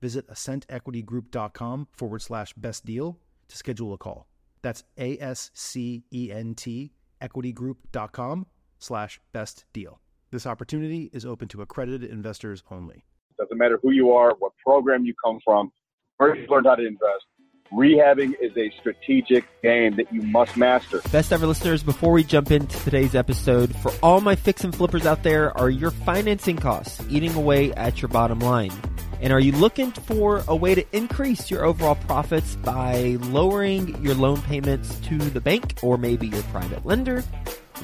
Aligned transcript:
visit 0.00 0.28
ascentequitygroup.com 0.28 1.88
forward 1.92 2.22
slash 2.22 2.52
best 2.54 2.84
deal 2.84 3.18
to 3.48 3.56
schedule 3.56 3.92
a 3.92 3.98
call. 3.98 4.28
That's 4.62 4.84
A 4.98 5.18
S 5.18 5.50
C 5.54 6.04
E 6.12 6.30
N 6.32 6.54
T 6.54 6.92
equitygroup.com 7.20 8.46
slash 8.78 9.20
best 9.32 9.64
deal. 9.72 10.00
This 10.30 10.46
opportunity 10.46 11.10
is 11.12 11.24
open 11.24 11.48
to 11.48 11.62
accredited 11.62 12.10
investors 12.10 12.62
only. 12.70 13.04
Doesn't 13.38 13.56
matter 13.56 13.78
who 13.82 13.92
you 13.92 14.12
are, 14.12 14.34
what 14.38 14.52
program 14.64 15.04
you 15.04 15.14
come 15.24 15.38
from, 15.44 15.72
where 16.18 16.36
you 16.36 16.46
learned 16.48 16.66
how 16.66 16.74
to 16.74 16.86
invest. 16.86 17.24
Rehabbing 17.72 18.32
is 18.40 18.50
a 18.56 18.72
strategic 18.78 19.44
game 19.62 19.96
that 19.96 20.12
you 20.12 20.22
must 20.22 20.56
master. 20.56 21.00
Best 21.12 21.32
ever 21.32 21.46
listeners, 21.46 21.82
before 21.82 22.12
we 22.12 22.24
jump 22.24 22.50
into 22.50 22.78
today's 22.78 23.14
episode, 23.14 23.74
for 23.76 23.92
all 24.02 24.20
my 24.20 24.34
fix 24.34 24.64
and 24.64 24.74
flippers 24.74 25.04
out 25.04 25.22
there, 25.22 25.56
are 25.58 25.68
your 25.68 25.90
financing 25.90 26.56
costs 26.56 27.02
eating 27.10 27.34
away 27.34 27.72
at 27.74 28.00
your 28.00 28.08
bottom 28.08 28.38
line? 28.38 28.72
And 29.20 29.32
are 29.32 29.40
you 29.40 29.52
looking 29.52 29.90
for 29.92 30.44
a 30.46 30.54
way 30.54 30.74
to 30.74 30.84
increase 30.96 31.50
your 31.50 31.64
overall 31.64 31.96
profits 31.96 32.56
by 32.56 33.16
lowering 33.22 34.02
your 34.02 34.14
loan 34.14 34.40
payments 34.42 34.98
to 35.00 35.18
the 35.18 35.40
bank 35.40 35.78
or 35.82 35.96
maybe 35.96 36.28
your 36.28 36.42
private 36.44 36.86
lender? 36.86 37.24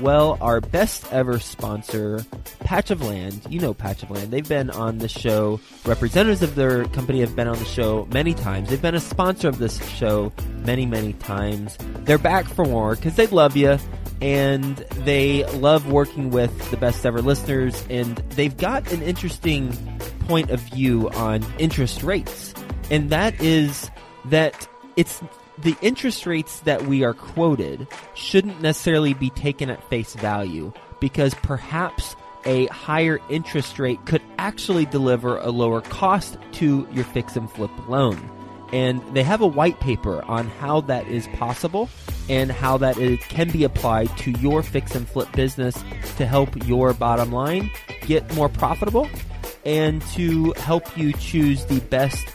Well, 0.01 0.39
our 0.41 0.61
best 0.61 1.13
ever 1.13 1.39
sponsor, 1.39 2.25
Patch 2.61 2.91
of 2.91 3.01
Land, 3.01 3.47
you 3.49 3.61
know 3.61 3.73
Patch 3.73 4.03
of 4.03 4.11
Land, 4.11 4.33
they've 4.33 4.49
been 4.49 4.71
on 4.71 4.99
the 4.99 5.09
show. 5.09 5.61
Representatives 5.85 6.43
of 6.43 6.57
their 6.57 6.85
company 6.87 7.21
have 7.21 7.37
been 7.37 7.47
on 7.47 7.59
the 7.59 7.65
show 7.65 8.09
many 8.13 8.35
times. 8.35 8.71
They've 8.71 8.83
been 8.83 8.97
a 8.97 9.01
sponsor 9.01 9.49
of 9.49 9.59
this 9.59 9.85
show 9.91 10.33
many, 10.65 10.85
many 10.85 11.13
times. 11.15 11.79
They're 12.05 12.19
back 12.19 12.47
for 12.47 12.65
more 12.65 12.97
because 12.97 13.15
they 13.15 13.29
love 13.29 13.57
you 13.57 13.79
and 14.21 14.77
they 15.05 15.45
love 15.53 15.91
working 15.91 16.31
with 16.31 16.71
the 16.71 16.77
best 16.77 17.05
ever 17.07 17.23
listeners 17.23 17.85
and 17.89 18.17
they've 18.31 18.57
got 18.57 18.91
an 18.91 19.03
interesting 19.03 19.71
point 20.27 20.51
of 20.51 20.61
view 20.61 21.11
on 21.11 21.45
interest 21.59 22.03
rates. 22.03 22.55
And 22.91 23.11
that 23.11 23.41
is 23.41 23.91
that 24.27 24.69
it's 24.97 25.23
the 25.59 25.77
interest 25.81 26.27
rates 26.27 26.61
that 26.61 26.87
we 26.87 27.05
are 27.05 27.15
quoted 27.15 27.87
shouldn't 28.15 28.61
necessarily 28.61 29.15
be 29.15 29.31
taken 29.31 29.71
at 29.71 29.83
face 29.89 30.15
value 30.15 30.73
because 31.01 31.35
perhaps 31.35 32.17
a 32.45 32.67
higher 32.67 33.21
interest 33.29 33.79
rate 33.79 34.05
could 34.05 34.23
actually 34.39 34.85
deliver 34.87 35.39
a 35.39 35.51
lower 35.51 35.81
cost 35.81 36.37
to 36.53 36.87
your 36.93 37.05
fix 37.05 37.37
and 37.37 37.51
flip 37.51 37.71
loan. 37.89 38.31
And 38.73 39.01
they 39.15 39.23
have 39.23 39.41
a 39.41 39.47
white 39.47 39.79
paper 39.81 40.23
on 40.25 40.49
how 40.49 40.81
that 40.83 41.07
is 41.07 41.29
possible 41.29 41.89
and 42.29 42.51
how 42.51 42.77
that 42.79 42.99
it 42.99 43.21
can 43.21 43.51
be 43.51 43.65
applied 43.65 44.17
to 44.19 44.33
your 44.33 44.63
fix 44.63 44.95
and 44.95 45.09
flip 45.09 45.31
business 45.33 45.83
to 46.17 46.27
help 46.27 46.67
your 46.67 46.93
bottom 46.93 47.31
line 47.31 47.71
get 48.03 48.35
more 48.35 48.49
profitable 48.49 49.09
and 49.65 50.03
to 50.13 50.53
help 50.53 50.97
you 50.97 51.13
choose 51.15 51.65
the 51.67 51.81
best 51.81 52.27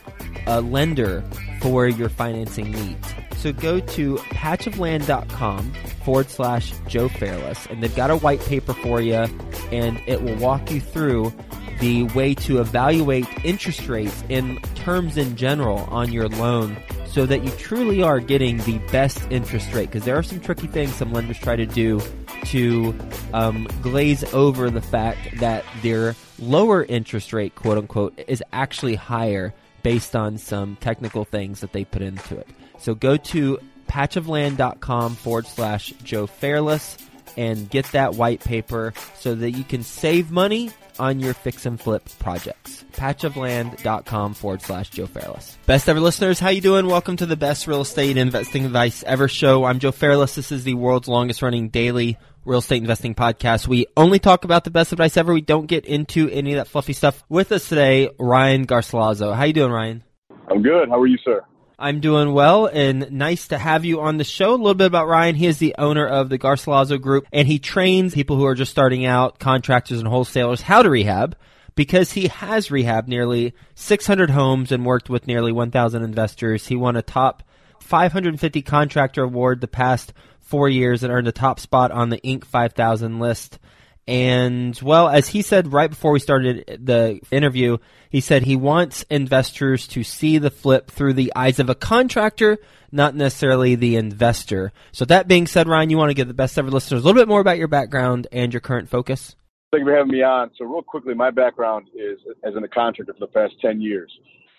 uh, 0.47 0.61
lender 0.61 1.23
for 1.61 1.87
your 1.87 2.09
financing 2.09 2.71
needs. 2.71 3.13
So 3.37 3.53
go 3.53 3.79
to 3.79 4.15
patchofland.com 4.17 5.73
forward 6.03 6.29
slash 6.29 6.73
Joe 6.87 7.07
Fairless, 7.07 7.65
and 7.67 7.81
they've 7.81 7.95
got 7.95 8.11
a 8.11 8.17
white 8.17 8.41
paper 8.41 8.73
for 8.73 8.99
you, 8.99 9.25
and 9.71 10.01
it 10.07 10.21
will 10.21 10.35
walk 10.35 10.71
you 10.71 10.81
through 10.81 11.33
the 11.79 12.03
way 12.03 12.33
to 12.33 12.59
evaluate 12.59 13.25
interest 13.45 13.87
rates 13.87 14.23
and 14.29 14.61
terms 14.75 15.15
in 15.15 15.37
general 15.37 15.79
on 15.89 16.11
your 16.11 16.27
loan 16.27 16.75
so 17.07 17.25
that 17.25 17.43
you 17.43 17.51
truly 17.51 18.03
are 18.03 18.19
getting 18.19 18.57
the 18.59 18.77
best 18.91 19.21
interest 19.29 19.73
rate. 19.73 19.89
Because 19.89 20.03
there 20.03 20.17
are 20.17 20.23
some 20.23 20.39
tricky 20.41 20.67
things 20.67 20.93
some 20.93 21.13
lenders 21.13 21.39
try 21.39 21.55
to 21.55 21.65
do 21.65 22.01
to 22.45 22.95
um, 23.33 23.67
glaze 23.81 24.23
over 24.33 24.69
the 24.69 24.81
fact 24.81 25.39
that 25.39 25.63
their 25.81 26.15
lower 26.37 26.83
interest 26.83 27.33
rate, 27.33 27.55
quote 27.55 27.77
unquote, 27.77 28.19
is 28.27 28.43
actually 28.51 28.95
higher 28.95 29.53
based 29.83 30.15
on 30.15 30.37
some 30.37 30.75
technical 30.77 31.25
things 31.25 31.61
that 31.61 31.73
they 31.73 31.85
put 31.85 32.01
into 32.01 32.37
it. 32.37 32.47
So 32.79 32.95
go 32.95 33.17
to 33.17 33.59
patchofland.com 33.87 35.15
forward 35.15 35.47
slash 35.47 35.93
Joe 36.03 36.27
Fairless 36.27 36.97
and 37.37 37.69
get 37.69 37.85
that 37.91 38.15
white 38.15 38.41
paper 38.41 38.93
so 39.15 39.35
that 39.35 39.51
you 39.51 39.63
can 39.63 39.83
save 39.83 40.31
money 40.31 40.71
on 40.99 41.19
your 41.19 41.33
fix 41.33 41.65
and 41.65 41.79
flip 41.79 42.07
projects. 42.19 42.83
Patchofland.com 42.93 44.33
forward 44.33 44.61
slash 44.61 44.89
Joe 44.89 45.05
Fairless. 45.05 45.57
Best 45.65 45.87
ever 45.87 45.99
listeners, 45.99 46.39
how 46.39 46.49
you 46.49 46.61
doing? 46.61 46.85
Welcome 46.85 47.15
to 47.17 47.25
the 47.25 47.37
best 47.37 47.67
real 47.67 47.81
estate 47.81 48.17
investing 48.17 48.65
advice 48.65 49.03
ever 49.03 49.27
show. 49.27 49.63
I'm 49.63 49.79
Joe 49.79 49.91
Fairless. 49.93 50.35
This 50.35 50.51
is 50.51 50.65
the 50.65 50.73
world's 50.73 51.07
longest 51.07 51.41
running 51.41 51.69
daily 51.69 52.17
real 52.45 52.59
estate 52.59 52.81
investing 52.81 53.15
podcast. 53.15 53.67
We 53.67 53.87
only 53.95 54.19
talk 54.19 54.43
about 54.43 54.63
the 54.63 54.71
best 54.71 54.91
advice 54.91 55.17
ever. 55.17 55.33
We 55.33 55.41
don't 55.41 55.67
get 55.67 55.85
into 55.85 56.29
any 56.29 56.53
of 56.53 56.57
that 56.57 56.67
fluffy 56.67 56.93
stuff. 56.93 57.23
With 57.29 57.51
us 57.51 57.67
today, 57.67 58.09
Ryan 58.19 58.65
Garcilazo. 58.65 59.35
How 59.35 59.43
you 59.43 59.53
doing, 59.53 59.71
Ryan? 59.71 60.03
I'm 60.49 60.61
good. 60.61 60.89
How 60.89 60.99
are 60.99 61.07
you, 61.07 61.17
sir? 61.23 61.41
I'm 61.77 62.01
doing 62.01 62.33
well 62.33 62.65
and 62.65 63.09
nice 63.11 63.47
to 63.47 63.57
have 63.57 63.85
you 63.85 64.01
on 64.01 64.17
the 64.17 64.25
show. 64.25 64.49
A 64.49 64.57
little 64.57 64.73
bit 64.73 64.87
about 64.87 65.07
Ryan. 65.07 65.35
He 65.35 65.45
is 65.45 65.59
the 65.59 65.75
owner 65.77 66.05
of 66.05 66.27
the 66.27 66.37
Garcilazo 66.37 66.99
Group 66.99 67.25
and 67.31 67.47
he 67.47 67.57
trains 67.57 68.13
people 68.13 68.35
who 68.35 68.45
are 68.45 68.55
just 68.55 68.71
starting 68.71 69.05
out, 69.05 69.39
contractors 69.39 69.99
and 69.99 70.07
wholesalers, 70.07 70.61
how 70.61 70.81
to 70.81 70.89
rehab 70.89 71.37
because 71.75 72.11
he 72.11 72.27
has 72.27 72.67
rehabbed 72.67 73.07
nearly 73.07 73.53
600 73.75 74.29
homes 74.31 74.73
and 74.73 74.85
worked 74.85 75.09
with 75.09 75.27
nearly 75.27 75.53
1,000 75.53 76.03
investors. 76.03 76.67
He 76.67 76.75
won 76.75 76.97
a 76.97 77.01
top 77.01 77.43
550 77.79 78.61
contractor 78.63 79.23
award 79.23 79.61
the 79.61 79.67
past 79.69 80.11
four 80.49 80.67
years 80.67 81.03
and 81.03 81.13
earned 81.13 81.27
a 81.27 81.31
top 81.31 81.59
spot 81.59 81.91
on 81.91 82.09
the 82.09 82.19
Inc. 82.19 82.43
5000 82.43 83.19
list. 83.19 83.59
And 84.07 84.77
well, 84.81 85.07
as 85.07 85.27
he 85.27 85.43
said 85.43 85.71
right 85.71 85.89
before 85.89 86.11
we 86.11 86.19
started 86.19 86.79
the 86.83 87.19
interview, 87.29 87.77
he 88.09 88.21
said 88.21 88.41
he 88.41 88.55
wants 88.55 89.03
investors 89.03 89.87
to 89.89 90.03
see 90.03 90.39
the 90.39 90.49
flip 90.49 90.89
through 90.89 91.13
the 91.13 91.31
eyes 91.35 91.59
of 91.59 91.69
a 91.69 91.75
contractor, 91.75 92.57
not 92.91 93.13
necessarily 93.13 93.75
the 93.75 93.97
investor. 93.97 94.71
So 94.91 95.05
that 95.05 95.27
being 95.27 95.45
said, 95.45 95.67
Ryan, 95.67 95.91
you 95.91 95.97
want 95.97 96.09
to 96.09 96.15
give 96.15 96.27
the 96.27 96.33
best 96.33 96.57
ever 96.57 96.71
listeners 96.71 97.03
a 97.03 97.05
little 97.05 97.21
bit 97.21 97.27
more 97.27 97.39
about 97.39 97.59
your 97.59 97.67
background 97.67 98.25
and 98.31 98.51
your 98.51 98.61
current 98.61 98.89
focus? 98.89 99.35
Thank 99.71 99.81
you 99.81 99.85
for 99.85 99.95
having 99.95 100.11
me 100.11 100.23
on. 100.23 100.49
So 100.57 100.65
real 100.65 100.81
quickly, 100.81 101.13
my 101.13 101.29
background 101.29 101.89
is 101.93 102.17
as 102.43 102.55
in 102.55 102.63
a 102.63 102.67
contractor 102.67 103.13
for 103.13 103.19
the 103.19 103.27
past 103.27 103.53
10 103.61 103.79
years. 103.79 104.11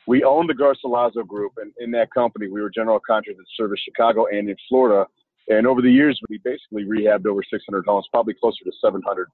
We 0.06 0.22
own 0.22 0.46
the 0.46 0.54
Garcilazo 0.54 1.26
Group, 1.26 1.54
and 1.60 1.72
in 1.80 1.90
that 1.90 2.14
company, 2.14 2.48
we 2.48 2.60
were 2.62 2.70
general 2.70 3.00
contractors 3.00 3.36
that 3.36 3.46
service 3.56 3.80
Chicago 3.84 4.26
and 4.26 4.48
in 4.48 4.56
Florida 4.68 5.06
and 5.48 5.66
over 5.66 5.82
the 5.82 5.90
years, 5.90 6.20
we 6.28 6.38
basically 6.38 6.84
rehabbed 6.84 7.26
over 7.26 7.42
600 7.42 7.84
homes, 7.86 8.06
probably 8.12 8.34
closer 8.34 8.64
to 8.64 8.72
700. 8.80 9.28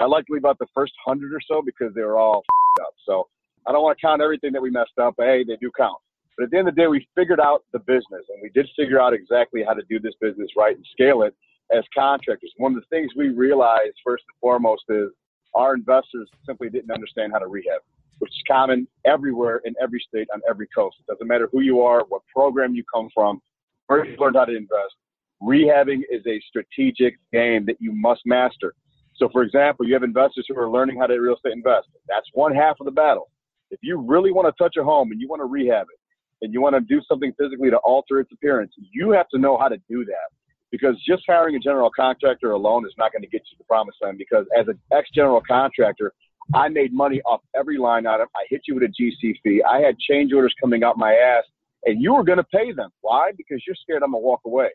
I 0.00 0.04
like 0.04 0.26
to 0.26 0.32
leave 0.32 0.44
out 0.44 0.58
the 0.58 0.66
first 0.74 0.92
100 1.04 1.34
or 1.34 1.40
so 1.48 1.62
because 1.62 1.92
they 1.94 2.02
were 2.02 2.18
all 2.18 2.44
up. 2.80 2.94
So 3.04 3.28
I 3.66 3.72
don't 3.72 3.82
want 3.82 3.98
to 3.98 4.06
count 4.06 4.22
everything 4.22 4.52
that 4.52 4.62
we 4.62 4.70
messed 4.70 4.98
up, 5.00 5.14
but 5.16 5.26
hey, 5.26 5.44
they 5.44 5.56
do 5.56 5.70
count. 5.76 5.98
But 6.36 6.44
at 6.44 6.50
the 6.52 6.58
end 6.58 6.68
of 6.68 6.76
the 6.76 6.82
day, 6.82 6.86
we 6.86 7.06
figured 7.16 7.40
out 7.40 7.64
the 7.72 7.80
business 7.80 8.24
and 8.28 8.40
we 8.40 8.50
did 8.50 8.68
figure 8.76 9.00
out 9.00 9.12
exactly 9.12 9.64
how 9.66 9.74
to 9.74 9.82
do 9.90 9.98
this 9.98 10.14
business 10.20 10.48
right 10.56 10.76
and 10.76 10.86
scale 10.92 11.22
it 11.22 11.34
as 11.74 11.82
contractors. 11.92 12.52
One 12.58 12.76
of 12.76 12.80
the 12.80 12.86
things 12.96 13.10
we 13.16 13.30
realized 13.30 13.96
first 14.04 14.22
and 14.28 14.38
foremost 14.40 14.84
is 14.88 15.08
our 15.54 15.74
investors 15.74 16.28
simply 16.46 16.70
didn't 16.70 16.92
understand 16.92 17.32
how 17.32 17.40
to 17.40 17.48
rehab, 17.48 17.80
which 18.20 18.30
is 18.30 18.42
common 18.48 18.86
everywhere 19.04 19.60
in 19.64 19.74
every 19.82 20.02
state 20.08 20.28
on 20.32 20.40
every 20.48 20.68
coast. 20.68 20.96
It 21.00 21.10
doesn't 21.10 21.26
matter 21.26 21.48
who 21.50 21.60
you 21.60 21.82
are, 21.82 22.04
what 22.08 22.22
program 22.32 22.76
you 22.76 22.84
come 22.94 23.08
from, 23.12 23.42
where 23.88 24.04
you 24.04 24.16
learned 24.16 24.36
how 24.36 24.44
to 24.44 24.56
invest 24.56 24.94
rehabbing 25.42 26.00
is 26.10 26.26
a 26.26 26.40
strategic 26.48 27.18
game 27.32 27.64
that 27.66 27.76
you 27.80 27.92
must 27.92 28.22
master. 28.24 28.74
So, 29.16 29.28
for 29.30 29.42
example, 29.42 29.86
you 29.86 29.94
have 29.94 30.02
investors 30.02 30.46
who 30.48 30.58
are 30.58 30.70
learning 30.70 30.98
how 30.98 31.06
to 31.06 31.18
real 31.18 31.34
estate 31.34 31.52
invest. 31.52 31.88
That's 32.08 32.26
one 32.32 32.54
half 32.54 32.76
of 32.80 32.84
the 32.84 32.92
battle. 32.92 33.30
If 33.70 33.80
you 33.82 33.98
really 33.98 34.32
want 34.32 34.46
to 34.46 34.62
touch 34.62 34.76
a 34.76 34.84
home 34.84 35.10
and 35.12 35.20
you 35.20 35.28
want 35.28 35.40
to 35.40 35.46
rehab 35.46 35.86
it, 35.92 35.98
and 36.42 36.52
you 36.52 36.60
want 36.60 36.74
to 36.74 36.80
do 36.80 37.02
something 37.08 37.32
physically 37.38 37.70
to 37.70 37.78
alter 37.78 38.20
its 38.20 38.30
appearance, 38.32 38.72
you 38.92 39.10
have 39.10 39.28
to 39.30 39.38
know 39.38 39.58
how 39.58 39.68
to 39.68 39.76
do 39.88 40.04
that. 40.04 40.30
Because 40.70 40.94
just 41.06 41.22
hiring 41.26 41.56
a 41.56 41.58
general 41.58 41.90
contractor 41.90 42.52
alone 42.52 42.86
is 42.86 42.92
not 42.98 43.12
going 43.12 43.22
to 43.22 43.28
get 43.28 43.42
you 43.50 43.56
the 43.58 43.64
promised 43.64 43.98
land. 44.02 44.18
Because 44.18 44.44
as 44.58 44.68
an 44.68 44.78
ex 44.92 45.08
general 45.14 45.42
contractor, 45.48 46.12
I 46.54 46.68
made 46.68 46.92
money 46.92 47.20
off 47.22 47.40
every 47.56 47.78
line 47.78 48.06
item. 48.06 48.28
I 48.36 48.44
hit 48.48 48.62
you 48.68 48.74
with 48.74 48.84
a 48.84 48.86
GC 48.86 49.34
fee. 49.42 49.62
I 49.68 49.80
had 49.80 49.98
change 49.98 50.32
orders 50.32 50.54
coming 50.60 50.84
out 50.84 50.98
my 50.98 51.14
ass, 51.14 51.44
and 51.84 52.02
you 52.02 52.14
were 52.14 52.24
going 52.24 52.38
to 52.38 52.44
pay 52.44 52.72
them. 52.72 52.90
Why? 53.00 53.32
Because 53.36 53.62
you're 53.66 53.76
scared 53.76 54.02
I'm 54.02 54.12
going 54.12 54.22
to 54.22 54.26
walk 54.26 54.40
away. 54.44 54.68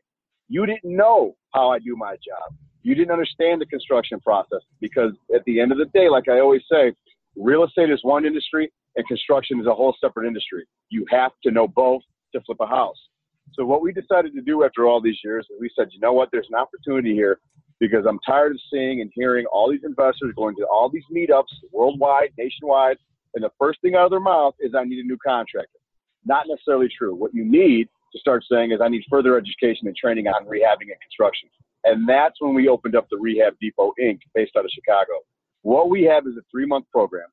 You 0.54 0.68
didn't 0.68 0.96
know 0.96 1.36
how 1.56 1.72
I 1.72 1.80
do 1.80 1.96
my 1.96 2.12
job. 2.12 2.56
You 2.84 2.94
didn't 2.94 3.10
understand 3.10 3.60
the 3.60 3.66
construction 3.66 4.20
process 4.20 4.60
because 4.80 5.12
at 5.34 5.44
the 5.46 5.60
end 5.60 5.72
of 5.72 5.80
the 5.80 5.86
day, 5.86 6.10
like 6.10 6.30
I 6.30 6.42
always 6.42 6.62
say, 6.72 6.94
real 7.36 7.64
estate 7.64 7.90
is 7.90 8.00
one 8.04 8.24
industry 8.24 8.72
and 8.96 9.08
construction 9.08 9.60
is 9.60 9.66
a 9.66 9.74
whole 9.74 9.96
separate 10.00 10.28
industry. 10.28 10.68
You 10.90 11.08
have 11.10 11.32
to 11.42 11.50
know 11.50 11.68
both 11.68 12.04
to 12.36 12.42
flip 12.42 12.60
a 12.62 12.68
house. 12.68 13.00
So 13.54 13.66
what 13.66 13.82
we 13.82 13.94
decided 13.94 14.36
to 14.36 14.42
do 14.42 14.64
after 14.64 14.86
all 14.86 15.02
these 15.02 15.18
years 15.24 15.44
is 15.50 15.58
we 15.60 15.72
said, 15.76 15.88
you 15.92 16.00
know 16.00 16.14
what, 16.14 16.30
there's 16.32 16.50
an 16.52 16.60
opportunity 16.60 17.16
here 17.16 17.40
because 17.80 18.06
I'm 18.08 18.20
tired 18.24 18.52
of 18.52 18.60
seeing 18.72 19.02
and 19.02 19.10
hearing 19.16 19.48
all 19.52 19.72
these 19.72 19.84
investors 19.84 20.36
going 20.36 20.56
to 20.58 20.68
all 20.72 20.88
these 20.88 21.02
meetups 21.12 21.50
worldwide, 21.72 22.30
nationwide, 22.38 22.98
and 23.34 23.44
the 23.44 23.50
first 23.58 23.82
thing 23.82 23.96
out 23.96 24.06
of 24.06 24.12
their 24.12 24.20
mouth 24.20 24.54
is 24.60 24.74
I 24.78 24.84
need 24.84 25.00
a 25.00 25.08
new 25.08 25.18
contractor. 25.26 25.80
Not 26.28 26.46
necessarily 26.48 26.90
true. 26.96 27.16
What 27.16 27.34
you 27.34 27.44
need 27.44 27.90
to 28.14 28.20
start 28.20 28.44
saying 28.50 28.72
is 28.72 28.80
I 28.82 28.88
need 28.88 29.04
further 29.10 29.38
education 29.38 29.88
and 29.88 29.96
training 29.96 30.28
on 30.28 30.46
rehabbing 30.46 30.90
and 30.92 31.02
construction. 31.02 31.50
And 31.84 32.08
that's 32.08 32.36
when 32.40 32.54
we 32.54 32.70
opened 32.70 32.96
up 32.96 33.08
the 33.10 33.18
Rehab 33.18 33.56
Depot 33.60 33.94
Inc. 34.02 34.20
based 34.34 34.54
out 34.58 34.64
of 34.64 34.72
Chicago. 34.72 35.20
What 35.64 35.90
we 35.90 36.04
have 36.04 36.26
is 36.28 36.34
a 36.38 36.44
three 36.52 36.66
month 36.66 36.86
program 36.92 37.28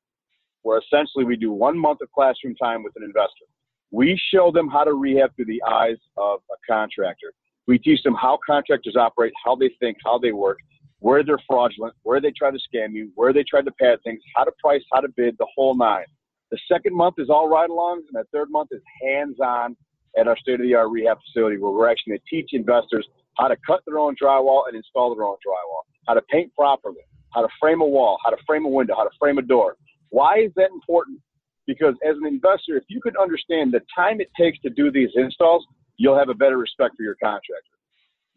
where 0.63 0.79
essentially 0.79 1.25
we 1.25 1.35
do 1.35 1.51
one 1.51 1.77
month 1.77 2.01
of 2.01 2.11
classroom 2.11 2.55
time 2.55 2.83
with 2.83 2.93
an 2.95 3.03
investor. 3.03 3.45
We 3.91 4.19
show 4.33 4.51
them 4.51 4.69
how 4.69 4.83
to 4.83 4.93
rehab 4.93 5.35
through 5.35 5.45
the 5.45 5.61
eyes 5.63 5.97
of 6.17 6.39
a 6.51 6.71
contractor. 6.71 7.33
We 7.67 7.77
teach 7.77 8.03
them 8.03 8.15
how 8.15 8.39
contractors 8.45 8.95
operate, 8.95 9.33
how 9.43 9.55
they 9.55 9.71
think, 9.79 9.97
how 10.03 10.17
they 10.17 10.31
work, 10.31 10.59
where 10.99 11.23
they're 11.23 11.41
fraudulent, 11.47 11.93
where 12.03 12.21
they 12.21 12.31
try 12.31 12.51
to 12.51 12.57
scam 12.57 12.93
you, 12.93 13.11
where 13.15 13.33
they 13.33 13.43
try 13.43 13.61
to 13.61 13.71
pad 13.71 13.99
things, 14.03 14.21
how 14.35 14.43
to 14.43 14.51
price, 14.61 14.81
how 14.93 15.01
to 15.01 15.09
bid, 15.09 15.35
the 15.39 15.47
whole 15.55 15.75
nine. 15.75 16.05
The 16.51 16.59
second 16.71 16.95
month 16.95 17.15
is 17.17 17.29
all 17.29 17.49
ride 17.49 17.69
alongs, 17.69 18.03
and 18.13 18.13
the 18.13 18.25
third 18.33 18.49
month 18.49 18.69
is 18.71 18.81
hands 19.01 19.37
on 19.39 19.75
at 20.17 20.27
our 20.27 20.37
state 20.37 20.55
of 20.55 20.61
the 20.61 20.75
art 20.75 20.89
rehab 20.89 21.17
facility 21.25 21.57
where 21.57 21.71
we're 21.71 21.89
actually 21.89 22.11
going 22.11 22.19
to 22.19 22.35
teach 22.35 22.49
investors 22.53 23.07
how 23.37 23.47
to 23.47 23.55
cut 23.65 23.81
their 23.85 23.99
own 23.99 24.15
drywall 24.21 24.63
and 24.67 24.75
install 24.75 25.13
their 25.15 25.25
own 25.25 25.35
drywall, 25.35 25.83
how 26.07 26.13
to 26.13 26.21
paint 26.23 26.53
properly, 26.55 27.01
how 27.33 27.41
to 27.41 27.47
frame 27.59 27.81
a 27.81 27.85
wall, 27.85 28.17
how 28.23 28.29
to 28.29 28.37
frame 28.45 28.65
a 28.65 28.69
window, 28.69 28.93
how 28.95 29.03
to 29.03 29.09
frame 29.19 29.37
a 29.37 29.41
door. 29.41 29.77
Why 30.09 30.39
is 30.39 30.51
that 30.55 30.71
important? 30.71 31.19
Because 31.65 31.95
as 32.07 32.17
an 32.17 32.27
investor, 32.27 32.75
if 32.75 32.83
you 32.89 32.99
could 33.01 33.15
understand 33.17 33.71
the 33.71 33.81
time 33.95 34.19
it 34.19 34.29
takes 34.37 34.59
to 34.59 34.69
do 34.69 34.91
these 34.91 35.09
installs, 35.15 35.65
you'll 35.97 36.17
have 36.17 36.29
a 36.29 36.33
better 36.33 36.57
respect 36.57 36.95
for 36.97 37.03
your 37.03 37.15
contractor. 37.15 37.77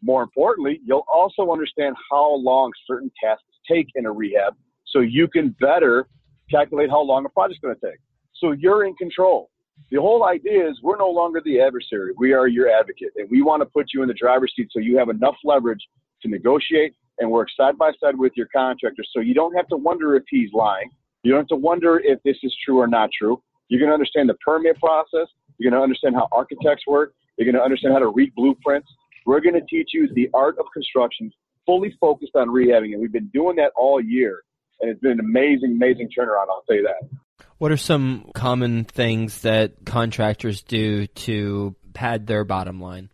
More 0.01 0.23
importantly, 0.23 0.79
you'll 0.85 1.05
also 1.11 1.51
understand 1.51 1.95
how 2.09 2.35
long 2.35 2.71
certain 2.87 3.11
tasks 3.21 3.43
take 3.69 3.87
in 3.95 4.05
a 4.05 4.11
rehab 4.11 4.53
so 4.85 4.99
you 4.99 5.27
can 5.27 5.55
better 5.59 6.07
calculate 6.49 6.89
how 6.89 7.01
long 7.01 7.25
a 7.25 7.29
project's 7.29 7.59
going 7.59 7.75
to 7.75 7.81
take. 7.81 7.99
So 8.35 8.51
you're 8.51 8.85
in 8.85 8.95
control. 8.95 9.49
The 9.91 10.01
whole 10.01 10.25
idea 10.25 10.67
is 10.67 10.79
we're 10.81 10.97
no 10.97 11.09
longer 11.09 11.41
the 11.45 11.61
adversary. 11.61 12.11
We 12.17 12.33
are 12.33 12.47
your 12.47 12.69
advocate, 12.69 13.11
and 13.17 13.29
we 13.29 13.41
want 13.41 13.61
to 13.61 13.65
put 13.65 13.87
you 13.93 14.01
in 14.01 14.07
the 14.07 14.13
driver's 14.13 14.53
seat 14.55 14.69
so 14.71 14.79
you 14.79 14.97
have 14.97 15.09
enough 15.09 15.35
leverage 15.43 15.85
to 16.21 16.27
negotiate 16.27 16.95
and 17.19 17.29
work 17.29 17.47
side 17.55 17.77
by 17.77 17.91
side 17.99 18.17
with 18.17 18.33
your 18.35 18.47
contractor 18.47 19.03
so 19.13 19.21
you 19.21 19.33
don't 19.33 19.55
have 19.55 19.67
to 19.67 19.77
wonder 19.77 20.15
if 20.15 20.23
he's 20.29 20.51
lying. 20.53 20.89
You 21.23 21.31
don't 21.31 21.41
have 21.41 21.47
to 21.47 21.55
wonder 21.55 22.01
if 22.03 22.21
this 22.23 22.37
is 22.43 22.55
true 22.63 22.79
or 22.79 22.87
not 22.87 23.09
true. 23.17 23.41
You're 23.67 23.79
going 23.79 23.89
to 23.89 23.93
understand 23.93 24.29
the 24.29 24.35
permit 24.35 24.79
process. 24.79 25.27
You're 25.57 25.71
going 25.71 25.79
to 25.79 25.83
understand 25.83 26.15
how 26.15 26.27
architects 26.31 26.85
work. 26.87 27.13
You're 27.37 27.45
going 27.45 27.55
to 27.55 27.63
understand 27.63 27.93
how 27.93 27.99
to 27.99 28.09
read 28.09 28.33
blueprints. 28.35 28.87
We're 29.25 29.39
going 29.39 29.55
to 29.55 29.65
teach 29.67 29.91
you 29.93 30.07
the 30.13 30.29
art 30.33 30.57
of 30.59 30.65
construction, 30.73 31.31
fully 31.65 31.95
focused 31.99 32.35
on 32.35 32.49
rehabbing. 32.49 32.93
And 32.93 33.01
we've 33.01 33.11
been 33.11 33.31
doing 33.33 33.55
that 33.57 33.71
all 33.75 33.99
year. 34.01 34.43
And 34.81 34.89
it's 34.89 34.99
been 34.99 35.13
an 35.13 35.19
amazing, 35.19 35.73
amazing 35.73 36.09
turnaround, 36.17 36.47
I'll 36.49 36.63
say 36.69 36.81
that. 36.81 37.09
What 37.57 37.71
are 37.71 37.77
some 37.77 38.31
common 38.35 38.83
things 38.83 39.41
that 39.43 39.85
contractors 39.85 40.61
do 40.61 41.07
to 41.07 41.75
pad 41.93 42.27
their 42.27 42.43
bottom 42.43 42.81
line? 42.81 43.09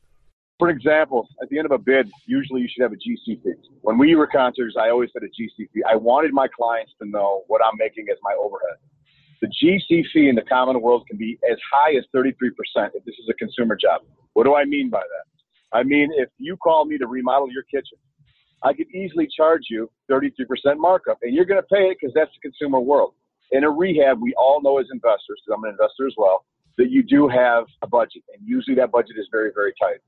For 0.57 0.69
example, 0.69 1.27
at 1.43 1.49
the 1.49 1.59
end 1.59 1.67
of 1.67 1.71
a 1.71 1.77
bid, 1.77 2.09
usually 2.25 2.61
you 2.61 2.67
should 2.67 2.81
have 2.81 2.91
a 2.91 2.95
GC 2.95 3.43
fee. 3.43 3.53
When 3.81 3.99
we 3.99 4.15
were 4.15 4.25
contractors, 4.25 4.75
I 4.79 4.89
always 4.89 5.11
had 5.13 5.21
a 5.21 5.27
GC 5.27 5.69
fee. 5.71 5.83
I 5.87 5.95
wanted 5.95 6.33
my 6.33 6.47
clients 6.47 6.91
to 7.01 7.07
know 7.07 7.43
what 7.47 7.61
I'm 7.63 7.77
making 7.77 8.07
as 8.11 8.17
my 8.23 8.33
overhead. 8.33 8.77
The 9.41 9.47
GC 9.47 10.05
fee 10.11 10.27
in 10.27 10.35
the 10.35 10.43
common 10.43 10.81
world 10.81 11.05
can 11.07 11.17
be 11.17 11.37
as 11.51 11.57
high 11.71 11.95
as 11.95 12.05
33% 12.15 12.31
if 12.95 13.05
this 13.05 13.15
is 13.21 13.29
a 13.29 13.33
consumer 13.35 13.75
job. 13.75 14.01
What 14.33 14.45
do 14.45 14.55
I 14.55 14.65
mean 14.65 14.89
by 14.89 15.01
that? 15.01 15.77
I 15.77 15.83
mean, 15.83 16.09
if 16.15 16.29
you 16.39 16.57
call 16.57 16.85
me 16.85 16.97
to 16.97 17.05
remodel 17.05 17.51
your 17.51 17.63
kitchen, 17.63 17.97
I 18.63 18.73
could 18.73 18.87
easily 18.89 19.27
charge 19.35 19.63
you 19.69 19.89
33% 20.09 20.45
markup, 20.77 21.19
and 21.21 21.33
you're 21.33 21.45
going 21.45 21.61
to 21.61 21.67
pay 21.67 21.89
it 21.89 21.97
because 21.99 22.13
that's 22.13 22.31
the 22.33 22.49
consumer 22.49 22.79
world. 22.79 23.13
In 23.51 23.63
a 23.63 23.69
rehab, 23.69 24.21
we 24.21 24.33
all 24.35 24.61
know 24.61 24.79
as 24.79 24.87
investors, 24.91 25.41
because 25.45 25.57
I'm 25.57 25.63
an 25.65 25.71
investor 25.71 26.07
as 26.07 26.13
well, 26.17 26.45
that 26.77 26.89
you 26.89 27.03
do 27.03 27.27
have 27.27 27.65
a 27.81 27.87
budget, 27.87 28.23
and 28.33 28.41
usually 28.47 28.75
that 28.77 28.91
budget 28.91 29.17
is 29.17 29.27
very, 29.31 29.51
very 29.53 29.73
tight. 29.79 29.99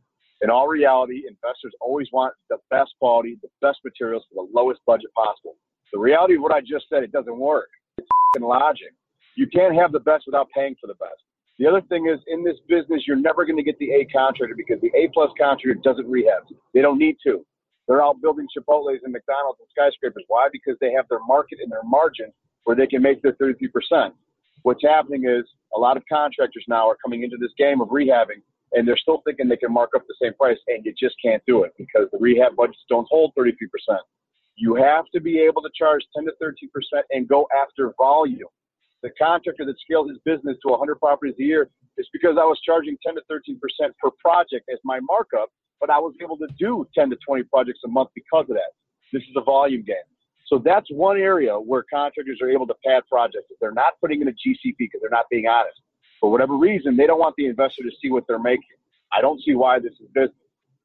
In 0.41 0.49
all 0.49 0.67
reality, 0.67 1.23
investors 1.27 1.73
always 1.81 2.07
want 2.11 2.33
the 2.49 2.57
best 2.69 2.91
quality, 2.99 3.37
the 3.41 3.49
best 3.61 3.79
materials 3.83 4.23
for 4.29 4.45
the 4.45 4.51
lowest 4.53 4.81
budget 4.85 5.13
possible. 5.15 5.55
The 5.91 5.99
reality 5.99 6.35
of 6.35 6.41
what 6.41 6.53
I 6.53 6.61
just 6.61 6.89
said, 6.89 7.03
it 7.03 7.11
doesn't 7.11 7.37
work. 7.37 7.69
It's 7.97 8.07
logic. 8.39 8.93
You 9.35 9.47
can't 9.47 9.75
have 9.75 9.91
the 9.91 9.99
best 9.99 10.23
without 10.25 10.47
paying 10.55 10.75
for 10.79 10.87
the 10.87 10.95
best. 10.95 11.21
The 11.59 11.67
other 11.67 11.81
thing 11.81 12.07
is, 12.07 12.19
in 12.27 12.43
this 12.43 12.57
business, 12.67 13.03
you're 13.05 13.15
never 13.15 13.45
going 13.45 13.57
to 13.57 13.63
get 13.63 13.77
the 13.77 13.91
A 13.91 14.05
contractor 14.05 14.55
because 14.55 14.81
the 14.81 14.91
A 14.97 15.07
plus 15.13 15.29
contractor 15.39 15.79
doesn't 15.83 16.09
rehab. 16.09 16.43
They 16.73 16.81
don't 16.81 16.97
need 16.97 17.17
to. 17.27 17.45
They're 17.87 18.03
out 18.03 18.21
building 18.21 18.47
Chipotle's 18.49 19.01
and 19.03 19.13
McDonald's 19.13 19.59
and 19.59 19.69
skyscrapers. 19.69 20.23
Why? 20.27 20.47
Because 20.51 20.77
they 20.81 20.91
have 20.93 21.05
their 21.09 21.19
market 21.27 21.59
and 21.61 21.71
their 21.71 21.83
margin 21.83 22.33
where 22.63 22.75
they 22.75 22.87
can 22.87 23.01
make 23.01 23.21
their 23.21 23.33
33%. 23.33 24.11
What's 24.63 24.83
happening 24.83 25.25
is 25.25 25.45
a 25.75 25.79
lot 25.79 25.97
of 25.97 26.03
contractors 26.11 26.63
now 26.67 26.89
are 26.89 26.97
coming 27.03 27.23
into 27.23 27.37
this 27.39 27.51
game 27.57 27.81
of 27.81 27.89
rehabbing 27.89 28.41
and 28.73 28.87
they're 28.87 28.97
still 28.97 29.21
thinking 29.25 29.47
they 29.47 29.57
can 29.57 29.71
mark 29.71 29.91
up 29.95 30.03
the 30.07 30.15
same 30.21 30.33
price, 30.33 30.57
and 30.67 30.83
you 30.85 30.93
just 30.99 31.15
can't 31.23 31.41
do 31.47 31.63
it 31.63 31.71
because 31.77 32.07
the 32.11 32.17
rehab 32.19 32.55
budgets 32.55 32.83
don't 32.89 33.07
hold 33.09 33.31
33%. 33.37 33.53
You 34.55 34.75
have 34.75 35.05
to 35.13 35.21
be 35.21 35.39
able 35.39 35.61
to 35.61 35.69
charge 35.77 36.03
10 36.15 36.25
to 36.25 36.33
13% 36.41 37.01
and 37.11 37.27
go 37.27 37.47
after 37.59 37.93
volume. 37.97 38.49
The 39.01 39.09
contractor 39.21 39.65
that 39.65 39.75
scaled 39.83 40.09
his 40.09 40.19
business 40.25 40.57
to 40.63 40.71
100 40.71 40.95
properties 40.95 41.35
a 41.39 41.43
year 41.43 41.69
is 41.97 42.07
because 42.13 42.37
I 42.39 42.45
was 42.45 42.59
charging 42.65 42.97
10 43.05 43.15
to 43.15 43.21
13% 43.31 43.57
per 43.99 44.09
project 44.19 44.69
as 44.71 44.79
my 44.83 44.99
markup, 45.01 45.49
but 45.79 45.89
I 45.89 45.99
was 45.99 46.13
able 46.21 46.37
to 46.37 46.47
do 46.57 46.87
10 46.95 47.09
to 47.09 47.17
20 47.27 47.43
projects 47.43 47.79
a 47.85 47.89
month 47.89 48.09
because 48.15 48.45
of 48.49 48.55
that. 48.55 48.73
This 49.11 49.23
is 49.23 49.35
a 49.35 49.43
volume 49.43 49.83
game. 49.83 50.07
So 50.45 50.61
that's 50.63 50.87
one 50.91 51.17
area 51.17 51.57
where 51.57 51.83
contractors 51.91 52.39
are 52.41 52.49
able 52.49 52.67
to 52.67 52.75
pad 52.85 53.03
projects. 53.09 53.45
If 53.49 53.59
they're 53.59 53.71
not 53.71 53.93
putting 54.01 54.21
in 54.21 54.27
a 54.27 54.31
GC 54.31 54.57
fee 54.61 54.75
because 54.77 55.01
they're 55.01 55.09
not 55.09 55.25
being 55.31 55.47
honest, 55.47 55.79
for 56.19 56.31
whatever 56.31 56.57
reason, 56.57 56.95
they 56.95 57.07
don't 57.07 57.19
want 57.19 57.35
the 57.37 57.47
investor 57.47 57.83
to 57.83 57.91
see 58.01 58.09
what 58.09 58.25
they're 58.27 58.39
making. 58.39 58.77
I 59.11 59.21
don't 59.21 59.41
see 59.43 59.55
why 59.55 59.79
this 59.79 59.93
is 59.93 60.07
business. 60.13 60.35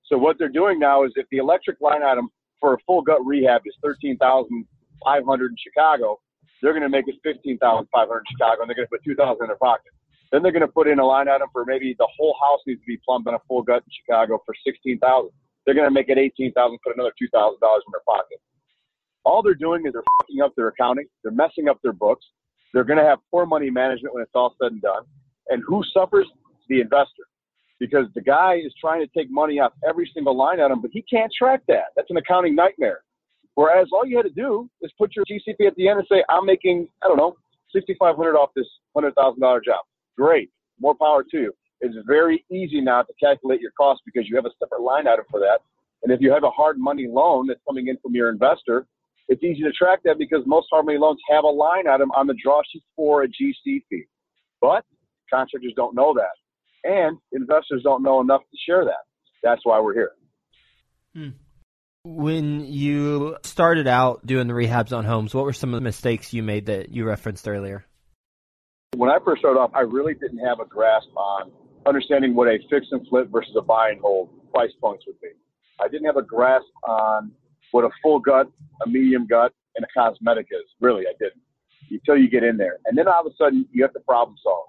So 0.05 0.17
what 0.17 0.39
they're 0.39 0.49
doing 0.49 0.79
now 0.79 1.05
is 1.05 1.13
if 1.17 1.27
the 1.31 1.39
electric 1.39 1.81
line 1.81 2.03
item 2.03 2.29
for 2.61 2.75
a 2.75 2.79
full 2.87 3.03
gut 3.03 3.25
rehab 3.25 3.63
is 3.67 3.75
thirteen 3.83 4.17
thousand 4.19 4.67
five 5.05 5.25
hundred 5.25 5.53
in 5.53 5.57
Chicago, 5.59 6.19
they're 6.63 6.73
going 6.73 6.83
to 6.83 6.89
make 6.89 7.07
it 7.09 7.17
fifteen 7.23 7.59
thousand 7.59 7.87
five 7.93 8.09
hundred 8.09 8.25
in 8.31 8.37
Chicago, 8.37 8.63
and 8.63 8.69
they're 8.69 8.77
going 8.77 8.89
to 8.89 8.91
put 8.91 9.05
two 9.05 9.15
thousand 9.15 9.45
in 9.45 9.49
their 9.49 9.57
pocket. 9.57 9.93
Then 10.33 10.43
they're 10.43 10.53
going 10.53 10.67
to 10.67 10.73
put 10.73 10.89
in 10.89 10.99
a 10.99 11.05
line 11.05 11.29
item 11.29 11.49
for 11.53 11.65
maybe 11.65 11.95
the 11.99 12.09
whole 12.19 12.37
house 12.43 12.61
needs 12.67 12.81
to 12.81 12.87
be 12.87 12.99
plumbed 13.05 13.29
on 13.29 13.35
a 13.35 13.43
full 13.49 13.63
gut 13.63 13.83
in 13.85 13.91
Chicago 13.93 14.43
for 14.45 14.55
sixteen 14.65 14.99
thousand. 14.99 15.31
They're 15.65 15.75
going 15.75 15.89
to 15.89 15.95
make 15.95 16.09
it 16.09 16.19
eighteen 16.19 16.53
thousand, 16.53 16.79
put 16.85 16.95
another 16.95 17.13
two 17.19 17.29
thousand 17.29 17.61
dollars 17.61 17.83
in 17.87 17.93
their 17.93 18.05
pocket. 18.09 18.41
All 19.29 19.43
they're 19.43 19.55
doing 19.55 19.87
is 19.87 19.93
they're 19.93 20.03
fucking 20.21 20.41
up 20.41 20.55
their 20.57 20.69
accounting, 20.69 21.07
they're 21.23 21.33
messing 21.33 21.69
up 21.69 21.79
their 21.83 21.93
books, 21.93 22.25
they're 22.73 22.85
going 22.85 22.99
to 22.99 23.05
have 23.05 23.19
poor 23.31 23.45
money 23.45 23.71
management 23.71 24.15
when 24.15 24.23
it's 24.23 24.33
all 24.35 24.55
said 24.61 24.73
and 24.73 24.81
done 24.81 25.05
and 25.49 25.63
who 25.67 25.83
suffers? 25.93 26.27
The 26.69 26.81
investor. 26.81 27.25
Because 27.81 28.07
the 28.15 28.21
guy 28.21 28.57
is 28.57 28.73
trying 28.81 29.01
to 29.01 29.09
take 29.17 29.31
money 29.31 29.61
off 29.61 29.73
every 29.89 30.11
single 30.13 30.37
line 30.37 30.61
item, 30.61 30.83
but 30.83 30.91
he 30.93 31.03
can't 31.03 31.33
track 31.37 31.63
that. 31.69 31.87
That's 31.97 32.11
an 32.11 32.17
accounting 32.17 32.55
nightmare. 32.55 33.01
Whereas 33.55 33.89
all 33.93 34.07
you 34.07 34.17
had 34.17 34.25
to 34.25 34.31
do 34.31 34.69
is 34.83 34.93
put 34.99 35.15
your 35.17 35.25
GC 35.25 35.57
fee 35.57 35.67
at 35.67 35.75
the 35.77 35.89
end 35.89 35.99
and 35.99 36.07
say, 36.11 36.25
I'm 36.29 36.45
making, 36.45 36.89
I 37.03 37.09
don't 37.09 37.17
know, 37.17 37.37
6500 37.73 38.37
off 38.37 38.51
this 38.55 38.67
$100,000 38.97 39.65
job. 39.65 39.85
Great. 40.17 40.51
More 40.81 40.95
power 40.95 41.25
to 41.31 41.39
you. 41.39 41.53
It's 41.81 41.95
very 42.07 42.45
easy 42.51 42.81
now 42.81 43.03
to 43.03 43.13
calculate 43.21 43.61
your 43.61 43.73
cost 43.79 44.03
because 44.05 44.29
you 44.29 44.37
have 44.37 44.47
a 44.47 44.51
separate 44.59 44.83
line 44.83 45.07
item 45.07 45.25
for 45.31 45.41
that. 45.41 45.61
And 46.03 46.13
if 46.13 46.21
you 46.21 46.33
have 46.33 46.45
a 46.45 46.51
hard 46.51 46.79
money 46.79 47.07
loan 47.09 47.47
that's 47.47 47.61
coming 47.69 47.89
in 47.89 47.97
from 48.03 48.15
your 48.15 48.31
investor, 48.31 48.87
it's 49.29 49.43
easy 49.43 49.63
to 49.63 49.73
track 49.73 50.01
that 50.05 50.17
because 50.19 50.43
most 50.47 50.69
hard 50.71 50.87
money 50.87 50.99
loans 50.99 51.21
have 51.31 51.45
a 51.45 51.49
line 51.49 51.87
item 51.87 52.11
on 52.13 52.27
the 52.27 52.35
draw 52.43 52.63
sheet 52.71 52.83
for 52.97 53.23
a 53.23 53.29
GC 53.29 53.83
fee. 53.89 54.05
But 54.61 54.85
Contractors 55.31 55.75
don't 55.77 55.95
know 55.95 56.15
that, 56.15 56.89
and 56.91 57.19
investors 57.33 57.83
don't 57.85 58.03
know 58.03 58.21
enough 58.21 58.41
to 58.41 58.57
share 58.67 58.85
that. 58.85 59.05
That's 59.43 59.61
why 59.65 59.81
we're 59.81 59.95
here. 59.95 60.13
Hmm. 61.15 61.29
When 62.05 62.65
you 62.65 63.37
started 63.43 63.87
out 63.87 64.25
doing 64.25 64.47
the 64.47 64.55
rehabs 64.55 64.97
on 64.97 65.05
homes, 65.05 65.35
what 65.35 65.45
were 65.45 65.53
some 65.53 65.75
of 65.75 65.81
the 65.81 65.85
mistakes 65.85 66.33
you 66.33 66.43
made 66.43 66.67
that 66.67 66.91
you 66.91 67.05
referenced 67.05 67.47
earlier? 67.47 67.85
When 68.97 69.11
I 69.11 69.19
first 69.23 69.41
started 69.41 69.61
off, 69.61 69.73
I 69.75 69.81
really 69.81 70.15
didn't 70.15 70.39
have 70.39 70.61
a 70.61 70.65
grasp 70.65 71.09
on 71.15 71.53
understanding 71.87 72.35
what 72.35 72.49
a 72.49 72.59
fix 72.71 72.87
and 72.91 73.07
flip 73.09 73.29
versus 73.31 73.55
a 73.59 73.63
buy 73.63 73.91
and 73.91 74.01
hold 74.01 74.31
price 74.53 74.71
points 74.81 75.05
would 75.07 75.21
be. 75.21 75.29
I 75.81 75.89
didn't 75.89 76.07
have 76.07 76.17
a 76.17 76.23
grasp 76.23 76.67
on 76.87 77.33
what 77.73 77.85
a 77.85 77.91
full 78.03 78.19
gut, 78.19 78.49
a 78.85 78.89
medium 78.89 79.27
gut, 79.27 79.53
and 79.77 79.85
a 79.85 79.89
cosmetic 79.99 80.47
is. 80.51 80.65
Really, 80.81 81.07
I 81.07 81.13
didn't 81.19 81.43
until 81.91 82.17
you 82.17 82.29
get 82.29 82.45
in 82.45 82.57
there. 82.57 82.79
And 82.87 82.97
then 82.97 83.09
all 83.09 83.21
of 83.21 83.27
a 83.27 83.37
sudden, 83.37 83.67
you 83.73 83.83
have 83.83 83.93
to 83.95 84.01
problem 84.01 84.37
solve. 84.43 84.67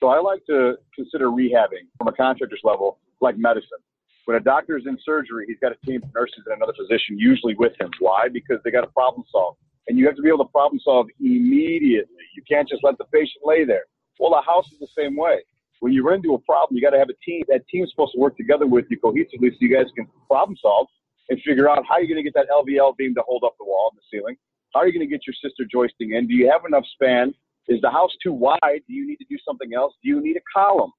So 0.00 0.08
I 0.08 0.20
like 0.20 0.44
to 0.46 0.74
consider 0.94 1.28
rehabbing 1.28 1.86
from 1.98 2.08
a 2.08 2.12
contractor's 2.12 2.60
level 2.64 2.98
like 3.20 3.36
medicine. 3.36 3.78
When 4.24 4.36
a 4.36 4.40
doctor 4.40 4.76
is 4.76 4.84
in 4.86 4.98
surgery, 5.04 5.44
he's 5.48 5.58
got 5.60 5.72
a 5.72 5.86
team 5.86 6.02
of 6.02 6.10
nurses 6.14 6.44
and 6.46 6.56
another 6.56 6.74
physician 6.78 7.18
usually 7.18 7.54
with 7.54 7.72
him. 7.80 7.90
Why? 7.98 8.28
Because 8.32 8.58
they 8.64 8.70
got 8.70 8.84
a 8.84 8.88
problem 8.88 9.24
solve. 9.30 9.56
And 9.88 9.98
you 9.98 10.06
have 10.06 10.14
to 10.16 10.22
be 10.22 10.28
able 10.28 10.44
to 10.44 10.50
problem 10.50 10.80
solve 10.82 11.08
immediately. 11.20 12.22
You 12.36 12.42
can't 12.48 12.68
just 12.68 12.84
let 12.84 12.98
the 12.98 13.04
patient 13.06 13.42
lay 13.44 13.64
there. 13.64 13.84
Well, 14.20 14.34
a 14.34 14.42
house 14.42 14.70
is 14.72 14.78
the 14.78 14.88
same 14.96 15.16
way. 15.16 15.42
When 15.80 15.92
you 15.92 16.06
run 16.06 16.16
into 16.16 16.34
a 16.34 16.38
problem, 16.38 16.76
you 16.76 16.82
got 16.82 16.90
to 16.90 16.98
have 16.98 17.08
a 17.08 17.18
team. 17.24 17.42
That 17.48 17.66
team's 17.66 17.90
supposed 17.90 18.12
to 18.14 18.20
work 18.20 18.36
together 18.36 18.66
with 18.66 18.84
you 18.90 18.98
cohesively 19.00 19.50
so 19.50 19.56
you 19.58 19.74
guys 19.74 19.86
can 19.96 20.06
problem 20.28 20.56
solve 20.62 20.86
and 21.28 21.40
figure 21.46 21.68
out 21.68 21.84
how 21.88 21.98
you're 21.98 22.08
going 22.08 22.22
to 22.22 22.22
get 22.22 22.34
that 22.34 22.48
LVL 22.50 22.96
beam 22.96 23.14
to 23.14 23.22
hold 23.26 23.44
up 23.44 23.54
the 23.58 23.64
wall 23.64 23.90
and 23.92 23.98
the 23.98 24.06
ceiling. 24.10 24.36
How 24.74 24.80
are 24.80 24.86
you 24.86 24.92
going 24.92 25.06
to 25.06 25.10
get 25.10 25.26
your 25.26 25.34
sister 25.34 25.64
joisting 25.70 26.14
in? 26.14 26.26
Do 26.26 26.34
you 26.34 26.50
have 26.50 26.62
enough 26.66 26.84
span? 26.94 27.34
Is 27.68 27.80
the 27.80 27.90
house 27.90 28.10
too 28.22 28.32
wide? 28.32 28.82
Do 28.88 28.92
you 28.92 29.06
need 29.06 29.16
to 29.16 29.26
do 29.28 29.36
something 29.46 29.74
else? 29.74 29.94
Do 30.02 30.08
you 30.08 30.20
need 30.20 30.36
a 30.36 30.44
column? 30.54 30.90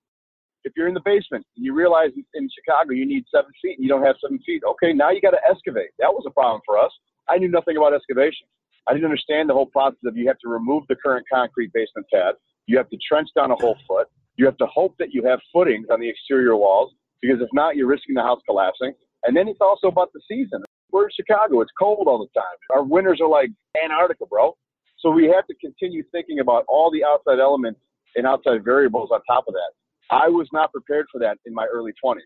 If 0.63 0.73
you're 0.77 0.87
in 0.87 0.93
the 0.93 1.03
basement 1.03 1.45
and 1.57 1.65
you 1.65 1.73
realize 1.73 2.11
in 2.15 2.49
Chicago 2.55 2.91
you 2.91 3.05
need 3.05 3.25
seven 3.33 3.51
feet 3.61 3.77
and 3.77 3.83
you 3.83 3.89
don't 3.89 4.05
have 4.05 4.15
seven 4.21 4.39
feet, 4.45 4.63
okay, 4.63 4.93
now 4.93 5.11
you 5.11 5.19
got 5.19 5.31
to 5.31 5.41
excavate. 5.49 5.89
That 5.99 6.13
was 6.13 6.23
a 6.25 6.31
problem 6.31 6.61
for 6.65 6.79
us. 6.79 6.91
I 7.27 7.37
knew 7.37 7.49
nothing 7.49 7.75
about 7.75 7.93
excavation. 7.93 8.47
I 8.87 8.93
didn't 8.93 9.05
understand 9.05 9.49
the 9.49 9.53
whole 9.53 9.65
process 9.65 9.99
of 10.05 10.15
you 10.15 10.27
have 10.27 10.39
to 10.39 10.49
remove 10.49 10.83
the 10.87 10.95
current 10.95 11.25
concrete 11.31 11.71
basement 11.73 12.07
pad. 12.13 12.35
You 12.67 12.77
have 12.77 12.89
to 12.89 12.97
trench 13.07 13.29
down 13.35 13.51
a 13.51 13.55
whole 13.55 13.77
foot. 13.87 14.07
You 14.37 14.45
have 14.45 14.57
to 14.57 14.65
hope 14.67 14.95
that 14.99 15.13
you 15.13 15.23
have 15.25 15.39
footings 15.51 15.87
on 15.91 15.99
the 15.99 16.09
exterior 16.09 16.55
walls 16.55 16.93
because 17.21 17.41
if 17.41 17.49
not, 17.53 17.75
you're 17.75 17.87
risking 17.87 18.15
the 18.15 18.21
house 18.21 18.41
collapsing. 18.45 18.93
And 19.23 19.35
then 19.35 19.47
it's 19.47 19.61
also 19.61 19.87
about 19.87 20.11
the 20.13 20.21
season. 20.27 20.61
We're 20.91 21.05
in 21.05 21.11
Chicago. 21.15 21.61
It's 21.61 21.71
cold 21.77 22.07
all 22.07 22.19
the 22.19 22.39
time. 22.39 22.57
Our 22.71 22.83
winters 22.83 23.19
are 23.21 23.29
like 23.29 23.49
Antarctica, 23.81 24.25
bro. 24.25 24.55
So 24.99 25.09
we 25.09 25.25
have 25.25 25.45
to 25.47 25.55
continue 25.55 26.03
thinking 26.11 26.39
about 26.39 26.65
all 26.67 26.91
the 26.91 27.03
outside 27.03 27.39
elements 27.39 27.79
and 28.15 28.27
outside 28.27 28.63
variables 28.63 29.09
on 29.11 29.21
top 29.27 29.45
of 29.47 29.53
that. 29.53 29.71
I 30.11 30.29
was 30.29 30.47
not 30.53 30.71
prepared 30.71 31.07
for 31.11 31.19
that 31.19 31.37
in 31.45 31.53
my 31.53 31.65
early 31.73 31.91
20s. 32.03 32.19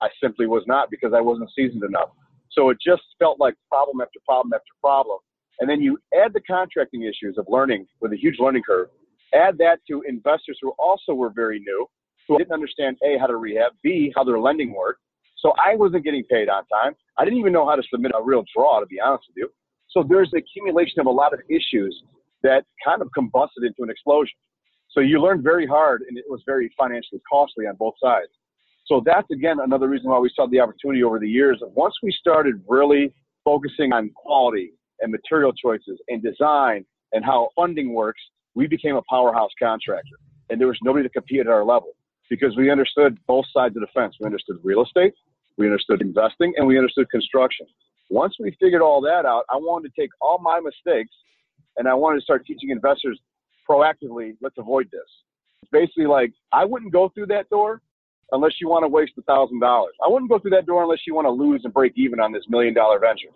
I 0.00 0.08
simply 0.22 0.46
was 0.46 0.62
not 0.66 0.90
because 0.90 1.12
I 1.14 1.20
wasn't 1.20 1.50
seasoned 1.56 1.82
enough. 1.82 2.10
So 2.50 2.70
it 2.70 2.78
just 2.84 3.02
felt 3.18 3.40
like 3.40 3.54
problem 3.68 4.00
after 4.00 4.18
problem 4.26 4.52
after 4.54 4.72
problem. 4.80 5.18
And 5.60 5.68
then 5.68 5.80
you 5.80 5.98
add 6.14 6.32
the 6.32 6.40
contracting 6.40 7.02
issues 7.02 7.36
of 7.38 7.46
learning 7.48 7.86
with 8.00 8.12
a 8.12 8.16
huge 8.16 8.36
learning 8.38 8.62
curve, 8.66 8.88
add 9.34 9.58
that 9.58 9.78
to 9.90 10.02
investors 10.06 10.58
who 10.60 10.72
also 10.78 11.14
were 11.14 11.30
very 11.34 11.58
new, 11.60 11.86
who 12.28 12.38
didn't 12.38 12.52
understand 12.52 12.96
A, 13.02 13.18
how 13.18 13.26
to 13.26 13.36
rehab, 13.36 13.72
B, 13.82 14.12
how 14.14 14.24
their 14.24 14.38
lending 14.38 14.74
worked. 14.74 15.00
So 15.38 15.52
I 15.62 15.76
wasn't 15.76 16.04
getting 16.04 16.24
paid 16.24 16.48
on 16.48 16.64
time. 16.66 16.94
I 17.18 17.24
didn't 17.24 17.38
even 17.38 17.52
know 17.52 17.68
how 17.68 17.76
to 17.76 17.82
submit 17.90 18.12
a 18.18 18.22
real 18.22 18.44
draw, 18.54 18.80
to 18.80 18.86
be 18.86 19.00
honest 19.00 19.24
with 19.28 19.36
you. 19.36 19.50
So 19.90 20.04
there's 20.08 20.30
an 20.32 20.38
accumulation 20.40 21.00
of 21.00 21.06
a 21.06 21.10
lot 21.10 21.32
of 21.32 21.40
issues 21.48 22.02
that 22.42 22.64
kind 22.84 23.02
of 23.02 23.08
combusted 23.16 23.64
into 23.64 23.82
an 23.82 23.90
explosion. 23.90 24.34
So 24.90 25.00
you 25.00 25.20
learned 25.20 25.42
very 25.42 25.66
hard, 25.66 26.02
and 26.08 26.16
it 26.16 26.24
was 26.28 26.42
very 26.46 26.70
financially 26.78 27.20
costly 27.30 27.66
on 27.66 27.76
both 27.76 27.94
sides. 28.02 28.30
So 28.86 29.02
that's 29.04 29.28
again 29.32 29.58
another 29.62 29.88
reason 29.88 30.10
why 30.10 30.18
we 30.18 30.30
saw 30.34 30.46
the 30.46 30.60
opportunity 30.60 31.02
over 31.02 31.18
the 31.18 31.28
years 31.28 31.60
once 31.74 31.94
we 32.02 32.12
started 32.12 32.62
really 32.68 33.12
focusing 33.44 33.92
on 33.92 34.10
quality 34.14 34.72
and 35.00 35.10
material 35.10 35.52
choices 35.52 35.98
and 36.08 36.22
design 36.22 36.84
and 37.12 37.24
how 37.24 37.48
funding 37.56 37.92
works, 37.92 38.20
we 38.54 38.66
became 38.66 38.96
a 38.96 39.02
powerhouse 39.10 39.50
contractor. 39.58 40.16
And 40.50 40.60
there 40.60 40.68
was 40.68 40.78
nobody 40.82 41.02
to 41.02 41.10
compete 41.10 41.40
at 41.40 41.48
our 41.48 41.64
level 41.64 41.92
because 42.30 42.56
we 42.56 42.70
understood 42.70 43.18
both 43.26 43.44
sides 43.52 43.76
of 43.76 43.80
the 43.82 43.88
fence. 43.94 44.16
We 44.20 44.26
understood 44.26 44.56
real 44.62 44.82
estate, 44.82 45.14
we 45.58 45.66
understood 45.66 46.02
investing, 46.02 46.52
and 46.56 46.66
we 46.66 46.78
understood 46.78 47.08
construction. 47.10 47.66
Once 48.10 48.34
we 48.38 48.56
figured 48.60 48.82
all 48.82 49.00
that 49.00 49.26
out, 49.26 49.44
I 49.50 49.56
wanted 49.56 49.92
to 49.92 50.00
take 50.00 50.10
all 50.20 50.38
my 50.38 50.60
mistakes 50.60 51.10
and 51.76 51.88
I 51.88 51.94
wanted 51.94 52.18
to 52.20 52.22
start 52.22 52.46
teaching 52.46 52.70
investors 52.70 53.20
proactively, 53.68 54.36
let's 54.40 54.56
avoid 54.58 54.88
this. 54.90 55.02
It's 55.62 55.70
basically 55.70 56.06
like 56.06 56.32
I 56.52 56.64
wouldn't 56.64 56.92
go 56.92 57.08
through 57.08 57.26
that 57.26 57.48
door 57.50 57.80
unless 58.32 58.52
you 58.60 58.68
want 58.68 58.84
to 58.84 58.88
waste 58.88 59.12
a 59.18 59.22
thousand 59.22 59.60
dollars. 59.60 59.94
I 60.04 60.08
wouldn't 60.08 60.30
go 60.30 60.38
through 60.38 60.52
that 60.52 60.66
door 60.66 60.82
unless 60.82 61.00
you 61.06 61.14
want 61.14 61.26
to 61.26 61.30
lose 61.30 61.62
and 61.64 61.74
break 61.74 61.92
even 61.96 62.20
on 62.20 62.32
this 62.32 62.44
million 62.48 62.74
dollar 62.74 62.98
venture. 62.98 63.34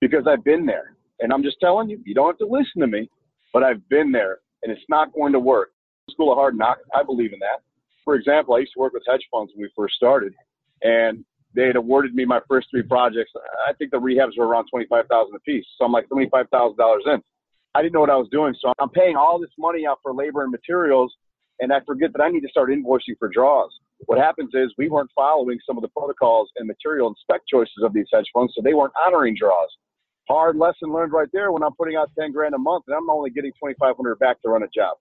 Because 0.00 0.26
I've 0.26 0.44
been 0.44 0.66
there. 0.66 0.96
And 1.20 1.32
I'm 1.32 1.42
just 1.42 1.56
telling 1.60 1.88
you, 1.88 1.98
you 2.04 2.14
don't 2.14 2.26
have 2.26 2.38
to 2.38 2.46
listen 2.46 2.80
to 2.80 2.86
me, 2.86 3.08
but 3.52 3.62
I've 3.62 3.86
been 3.88 4.12
there 4.12 4.38
and 4.62 4.70
it's 4.70 4.84
not 4.88 5.12
going 5.14 5.32
to 5.32 5.40
work. 5.40 5.70
School 6.10 6.30
of 6.30 6.36
hard 6.36 6.56
knocks, 6.56 6.82
I 6.94 7.02
believe 7.02 7.32
in 7.32 7.38
that. 7.40 7.62
For 8.04 8.14
example, 8.14 8.54
I 8.54 8.58
used 8.58 8.72
to 8.74 8.80
work 8.80 8.92
with 8.92 9.02
hedge 9.08 9.26
funds 9.30 9.52
when 9.54 9.62
we 9.62 9.70
first 9.74 9.94
started 9.96 10.34
and 10.82 11.24
they 11.56 11.66
had 11.66 11.76
awarded 11.76 12.14
me 12.14 12.24
my 12.24 12.40
first 12.48 12.68
three 12.70 12.82
projects. 12.82 13.32
I 13.66 13.72
think 13.72 13.90
the 13.90 13.96
rehabs 13.96 14.36
were 14.36 14.46
around 14.46 14.66
twenty 14.70 14.86
five 14.86 15.06
thousand 15.08 15.34
a 15.34 15.40
piece. 15.40 15.64
So 15.78 15.84
I'm 15.86 15.92
like 15.92 16.08
twenty 16.08 16.28
five 16.28 16.48
thousand 16.50 16.76
dollars 16.76 17.02
in. 17.06 17.20
I 17.74 17.82
didn't 17.82 17.94
know 17.94 18.00
what 18.00 18.10
I 18.10 18.16
was 18.16 18.28
doing. 18.30 18.54
So 18.60 18.72
I'm 18.78 18.90
paying 18.90 19.16
all 19.16 19.40
this 19.40 19.50
money 19.58 19.86
out 19.86 19.98
for 20.02 20.14
labor 20.14 20.42
and 20.42 20.52
materials, 20.52 21.12
and 21.60 21.72
I 21.72 21.80
forget 21.86 22.12
that 22.12 22.22
I 22.22 22.28
need 22.28 22.40
to 22.40 22.48
start 22.48 22.70
invoicing 22.70 23.18
for 23.18 23.28
draws. 23.28 23.70
What 24.04 24.18
happens 24.18 24.50
is 24.52 24.72
we 24.76 24.88
weren't 24.88 25.10
following 25.14 25.58
some 25.66 25.78
of 25.78 25.82
the 25.82 25.88
protocols 25.88 26.50
and 26.56 26.66
material 26.66 27.08
and 27.08 27.16
spec 27.20 27.40
choices 27.50 27.82
of 27.82 27.94
these 27.94 28.06
hedge 28.12 28.26
funds, 28.32 28.52
so 28.54 28.62
they 28.62 28.74
weren't 28.74 28.92
honoring 29.06 29.34
draws. 29.38 29.68
Hard 30.28 30.56
lesson 30.56 30.92
learned 30.92 31.12
right 31.12 31.28
there 31.32 31.52
when 31.52 31.62
I'm 31.62 31.74
putting 31.74 31.96
out 31.96 32.10
10 32.18 32.32
grand 32.32 32.54
a 32.54 32.58
month 32.58 32.84
and 32.88 32.96
I'm 32.96 33.08
only 33.08 33.30
getting 33.30 33.52
2,500 33.52 34.18
back 34.18 34.42
to 34.42 34.48
run 34.48 34.64
a 34.64 34.68
job. 34.74 34.96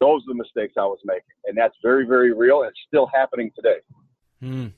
Those 0.00 0.22
are 0.22 0.32
the 0.32 0.34
mistakes 0.34 0.74
I 0.78 0.84
was 0.84 0.98
making, 1.04 1.22
and 1.46 1.56
that's 1.56 1.74
very, 1.82 2.06
very 2.06 2.32
real, 2.32 2.62
and 2.62 2.70
it's 2.70 2.80
still 2.88 3.08
happening 3.12 3.50
today. 3.54 3.78
Hmm. 4.40 4.68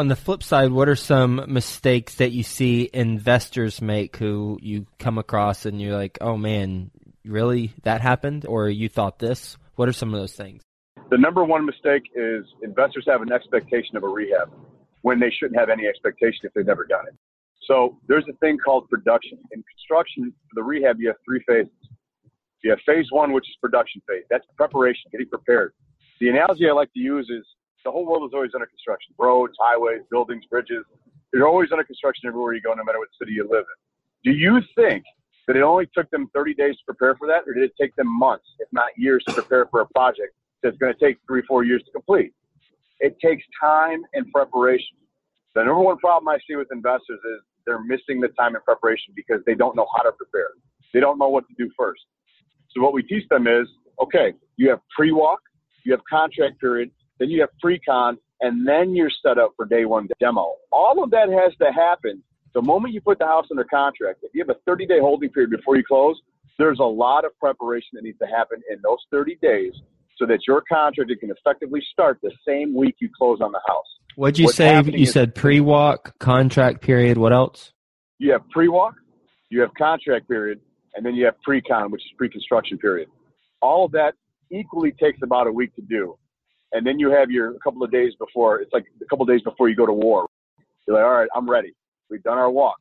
On 0.00 0.08
the 0.08 0.16
flip 0.16 0.42
side, 0.42 0.72
what 0.72 0.88
are 0.88 0.96
some 0.96 1.44
mistakes 1.46 2.14
that 2.14 2.32
you 2.32 2.42
see 2.42 2.88
investors 2.90 3.82
make 3.82 4.16
who 4.16 4.58
you 4.62 4.86
come 4.98 5.18
across 5.18 5.66
and 5.66 5.78
you're 5.78 5.94
like, 5.94 6.16
oh 6.22 6.38
man, 6.38 6.90
really 7.22 7.74
that 7.82 8.00
happened? 8.00 8.46
Or 8.46 8.70
you 8.70 8.88
thought 8.88 9.18
this? 9.18 9.58
What 9.76 9.90
are 9.90 9.92
some 9.92 10.14
of 10.14 10.18
those 10.18 10.32
things? 10.32 10.62
The 11.10 11.18
number 11.18 11.44
one 11.44 11.66
mistake 11.66 12.04
is 12.14 12.46
investors 12.62 13.04
have 13.08 13.20
an 13.20 13.30
expectation 13.30 13.94
of 13.94 14.02
a 14.02 14.08
rehab 14.08 14.50
when 15.02 15.20
they 15.20 15.30
shouldn't 15.38 15.60
have 15.60 15.68
any 15.68 15.86
expectation 15.86 16.40
if 16.44 16.54
they've 16.54 16.64
never 16.64 16.86
done 16.86 17.06
it. 17.06 17.14
So 17.68 17.98
there's 18.08 18.24
a 18.26 18.36
thing 18.38 18.56
called 18.56 18.88
production. 18.88 19.36
In 19.52 19.62
construction, 19.70 20.32
for 20.48 20.54
the 20.54 20.62
rehab, 20.62 20.98
you 20.98 21.08
have 21.08 21.18
three 21.26 21.44
phases. 21.46 21.74
You 22.64 22.70
have 22.70 22.80
phase 22.86 23.08
one, 23.10 23.34
which 23.34 23.44
is 23.50 23.56
production 23.60 24.00
phase. 24.08 24.24
That's 24.30 24.46
preparation, 24.56 25.10
getting 25.12 25.28
prepared. 25.28 25.74
The 26.20 26.30
analogy 26.30 26.70
I 26.70 26.72
like 26.72 26.90
to 26.94 27.00
use 27.00 27.28
is 27.28 27.44
the 27.84 27.90
whole 27.90 28.06
world 28.06 28.28
is 28.28 28.34
always 28.34 28.50
under 28.54 28.66
construction. 28.66 29.14
Roads, 29.18 29.54
highways, 29.60 30.02
buildings, 30.10 30.44
bridges. 30.50 30.84
They're 31.32 31.46
always 31.46 31.70
under 31.72 31.84
construction 31.84 32.28
everywhere 32.28 32.54
you 32.54 32.60
go, 32.60 32.72
no 32.74 32.84
matter 32.84 32.98
what 32.98 33.08
city 33.18 33.32
you 33.32 33.44
live 33.44 33.64
in. 33.64 34.32
Do 34.32 34.38
you 34.38 34.60
think 34.74 35.04
that 35.46 35.56
it 35.56 35.62
only 35.62 35.88
took 35.94 36.10
them 36.10 36.30
30 36.34 36.54
days 36.54 36.76
to 36.76 36.84
prepare 36.86 37.16
for 37.16 37.26
that, 37.28 37.42
or 37.46 37.54
did 37.54 37.64
it 37.64 37.72
take 37.80 37.94
them 37.96 38.06
months, 38.06 38.44
if 38.58 38.68
not 38.72 38.88
years, 38.96 39.24
to 39.26 39.34
prepare 39.34 39.66
for 39.66 39.80
a 39.80 39.86
project 39.88 40.34
that's 40.62 40.76
going 40.78 40.92
to 40.92 40.98
take 40.98 41.18
three, 41.26 41.42
four 41.48 41.64
years 41.64 41.82
to 41.84 41.90
complete? 41.92 42.32
It 43.00 43.16
takes 43.24 43.42
time 43.60 44.02
and 44.12 44.30
preparation. 44.32 44.96
The 45.54 45.64
number 45.64 45.80
one 45.80 45.96
problem 45.98 46.28
I 46.28 46.38
see 46.46 46.56
with 46.56 46.68
investors 46.70 47.18
is 47.18 47.40
they're 47.66 47.82
missing 47.82 48.20
the 48.20 48.28
time 48.28 48.54
and 48.54 48.64
preparation 48.64 49.12
because 49.16 49.40
they 49.46 49.54
don't 49.54 49.74
know 49.74 49.86
how 49.96 50.02
to 50.02 50.12
prepare. 50.12 50.50
They 50.92 51.00
don't 51.00 51.18
know 51.18 51.28
what 51.28 51.44
to 51.48 51.54
do 51.56 51.70
first. 51.76 52.02
So 52.70 52.82
what 52.82 52.92
we 52.92 53.02
teach 53.02 53.28
them 53.28 53.46
is, 53.46 53.66
okay, 54.02 54.34
you 54.56 54.70
have 54.70 54.80
pre-walk, 54.94 55.40
you 55.84 55.92
have 55.92 56.00
contract 56.08 56.60
period, 56.60 56.90
then 57.20 57.30
you 57.30 57.40
have 57.42 57.50
pre-con, 57.60 58.18
and 58.40 58.66
then 58.66 58.96
you're 58.96 59.10
set 59.22 59.38
up 59.38 59.52
for 59.56 59.66
day 59.66 59.84
one 59.84 60.08
demo. 60.18 60.54
All 60.72 61.04
of 61.04 61.10
that 61.10 61.28
has 61.28 61.52
to 61.58 61.70
happen 61.72 62.22
the 62.54 62.62
moment 62.62 62.94
you 62.94 63.00
put 63.00 63.18
the 63.20 63.26
house 63.26 63.46
under 63.50 63.62
contract. 63.64 64.20
If 64.22 64.30
you 64.34 64.42
have 64.44 64.56
a 64.56 64.58
30 64.66 64.86
day 64.86 64.98
holding 64.98 65.28
period 65.28 65.50
before 65.50 65.76
you 65.76 65.84
close, 65.86 66.20
there's 66.58 66.80
a 66.80 66.84
lot 66.84 67.24
of 67.24 67.38
preparation 67.38 67.90
that 67.92 68.02
needs 68.02 68.18
to 68.18 68.26
happen 68.26 68.60
in 68.70 68.78
those 68.82 68.98
30 69.12 69.38
days 69.40 69.72
so 70.16 70.26
that 70.26 70.40
your 70.48 70.62
contractor 70.68 71.14
can 71.14 71.30
effectively 71.30 71.82
start 71.92 72.18
the 72.22 72.32
same 72.46 72.74
week 72.74 72.96
you 73.00 73.08
close 73.16 73.40
on 73.40 73.52
the 73.52 73.60
house. 73.66 73.86
What'd 74.16 74.38
you 74.38 74.46
What's 74.46 74.56
say? 74.56 74.82
You 74.82 75.06
said 75.06 75.34
pre 75.34 75.60
walk, 75.60 76.18
contract 76.18 76.80
period. 76.80 77.18
What 77.18 77.32
else? 77.32 77.72
You 78.18 78.32
have 78.32 78.48
pre 78.50 78.68
walk, 78.68 78.94
you 79.50 79.60
have 79.60 79.70
contract 79.78 80.28
period, 80.28 80.60
and 80.94 81.06
then 81.06 81.14
you 81.14 81.26
have 81.26 81.40
pre 81.42 81.60
con, 81.60 81.90
which 81.90 82.02
is 82.02 82.10
pre 82.18 82.28
construction 82.28 82.78
period. 82.78 83.08
All 83.62 83.84
of 83.84 83.92
that 83.92 84.14
equally 84.50 84.92
takes 84.92 85.20
about 85.22 85.46
a 85.46 85.52
week 85.52 85.74
to 85.76 85.82
do 85.82 86.16
and 86.72 86.86
then 86.86 86.98
you 86.98 87.10
have 87.10 87.30
your 87.30 87.54
couple 87.64 87.82
of 87.82 87.90
days 87.90 88.12
before. 88.18 88.60
It's 88.60 88.72
like 88.72 88.86
a 89.00 89.04
couple 89.06 89.22
of 89.22 89.28
days 89.28 89.42
before 89.42 89.68
you 89.68 89.76
go 89.76 89.86
to 89.86 89.92
war. 89.92 90.26
You're 90.86 90.96
like, 90.96 91.04
all 91.04 91.12
right, 91.12 91.28
I'm 91.34 91.48
ready. 91.48 91.72
We've 92.10 92.22
done 92.22 92.38
our 92.38 92.50
walk. 92.50 92.76